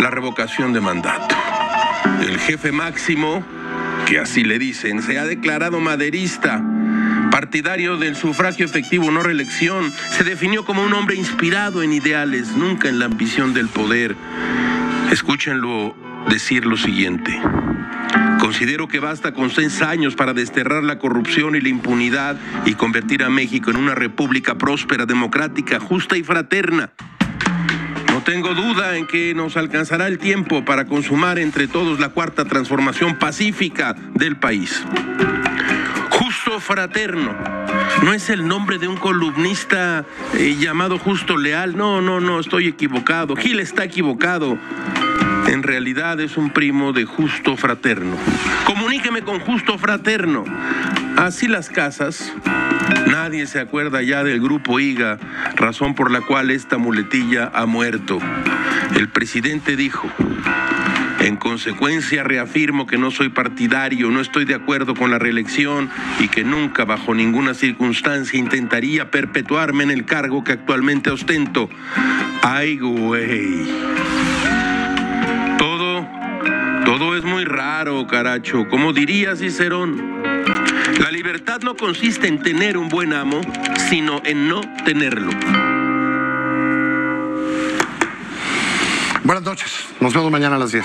la 0.00 0.10
revocación 0.10 0.72
de 0.72 0.80
mandato. 0.80 1.34
El 2.20 2.38
jefe 2.38 2.72
máximo, 2.72 3.42
que 4.06 4.18
así 4.18 4.44
le 4.44 4.58
dicen, 4.58 5.02
se 5.02 5.18
ha 5.18 5.24
declarado 5.24 5.80
maderista, 5.80 6.62
partidario 7.34 7.96
del 7.96 8.14
sufragio 8.14 8.64
efectivo, 8.64 9.10
no 9.10 9.20
reelección. 9.20 9.92
Se 10.10 10.22
definió 10.22 10.64
como 10.64 10.84
un 10.84 10.92
hombre 10.92 11.16
inspirado 11.16 11.82
en 11.82 11.92
ideales, 11.92 12.52
nunca 12.52 12.88
en 12.88 13.00
la 13.00 13.06
ambición 13.06 13.52
del 13.52 13.66
poder. 13.66 14.14
Escúchenlo 15.10 15.96
decir 16.28 16.64
lo 16.64 16.76
siguiente. 16.76 17.36
Considero 18.38 18.86
que 18.86 19.00
basta 19.00 19.34
con 19.34 19.50
seis 19.50 19.82
años 19.82 20.14
para 20.14 20.32
desterrar 20.32 20.84
la 20.84 21.00
corrupción 21.00 21.56
y 21.56 21.60
la 21.60 21.70
impunidad 21.70 22.36
y 22.66 22.74
convertir 22.74 23.24
a 23.24 23.30
México 23.30 23.68
en 23.72 23.78
una 23.78 23.96
república 23.96 24.56
próspera, 24.56 25.04
democrática, 25.04 25.80
justa 25.80 26.16
y 26.16 26.22
fraterna. 26.22 26.92
No 28.12 28.22
tengo 28.22 28.54
duda 28.54 28.96
en 28.96 29.08
que 29.08 29.34
nos 29.34 29.56
alcanzará 29.56 30.06
el 30.06 30.18
tiempo 30.18 30.64
para 30.64 30.84
consumar 30.84 31.40
entre 31.40 31.66
todos 31.66 31.98
la 31.98 32.10
cuarta 32.10 32.44
transformación 32.44 33.18
pacífica 33.18 33.96
del 34.14 34.36
país. 34.36 34.84
Justo 36.44 36.60
fraterno. 36.60 37.34
No 38.02 38.12
es 38.12 38.28
el 38.28 38.46
nombre 38.46 38.78
de 38.78 38.86
un 38.86 38.98
columnista 38.98 40.04
eh, 40.34 40.56
llamado 40.58 40.98
Justo 40.98 41.38
Leal. 41.38 41.74
No, 41.74 42.02
no, 42.02 42.20
no, 42.20 42.38
estoy 42.38 42.68
equivocado. 42.68 43.34
Gil 43.34 43.60
está 43.60 43.84
equivocado. 43.84 44.58
En 45.46 45.62
realidad 45.62 46.20
es 46.20 46.36
un 46.36 46.50
primo 46.50 46.92
de 46.92 47.06
Justo 47.06 47.56
Fraterno. 47.56 48.16
Comuníqueme 48.66 49.22
con 49.22 49.40
Justo 49.40 49.78
Fraterno. 49.78 50.44
Así 51.16 51.48
las 51.48 51.70
casas. 51.70 52.30
Nadie 53.06 53.46
se 53.46 53.60
acuerda 53.60 54.02
ya 54.02 54.22
del 54.22 54.40
grupo 54.40 54.78
IGA, 54.80 55.18
razón 55.54 55.94
por 55.94 56.10
la 56.10 56.20
cual 56.20 56.50
esta 56.50 56.76
muletilla 56.76 57.50
ha 57.54 57.64
muerto. 57.64 58.18
El 58.96 59.08
presidente 59.08 59.76
dijo, 59.76 60.10
en 61.24 61.36
consecuencia, 61.36 62.22
reafirmo 62.22 62.86
que 62.86 62.98
no 62.98 63.10
soy 63.10 63.30
partidario, 63.30 64.10
no 64.10 64.20
estoy 64.20 64.44
de 64.44 64.54
acuerdo 64.54 64.94
con 64.94 65.10
la 65.10 65.18
reelección 65.18 65.88
y 66.18 66.28
que 66.28 66.44
nunca, 66.44 66.84
bajo 66.84 67.14
ninguna 67.14 67.54
circunstancia, 67.54 68.38
intentaría 68.38 69.10
perpetuarme 69.10 69.84
en 69.84 69.90
el 69.90 70.04
cargo 70.04 70.44
que 70.44 70.52
actualmente 70.52 71.10
ostento. 71.10 71.70
Ay, 72.42 72.78
güey. 72.78 73.66
Todo, 75.56 76.06
todo 76.84 77.16
es 77.16 77.24
muy 77.24 77.44
raro, 77.44 78.06
caracho. 78.06 78.68
Como 78.68 78.92
diría 78.92 79.34
Cicerón, 79.34 80.22
la 81.00 81.10
libertad 81.10 81.60
no 81.62 81.74
consiste 81.74 82.28
en 82.28 82.42
tener 82.42 82.76
un 82.76 82.88
buen 82.88 83.14
amo, 83.14 83.40
sino 83.88 84.20
en 84.24 84.46
no 84.48 84.60
tenerlo. 84.84 85.30
Buenas 89.24 89.42
noches. 89.42 89.86
Nos 90.00 90.12
vemos 90.12 90.30
mañana 90.30 90.56
a 90.56 90.58
las 90.58 90.70
10. 90.70 90.84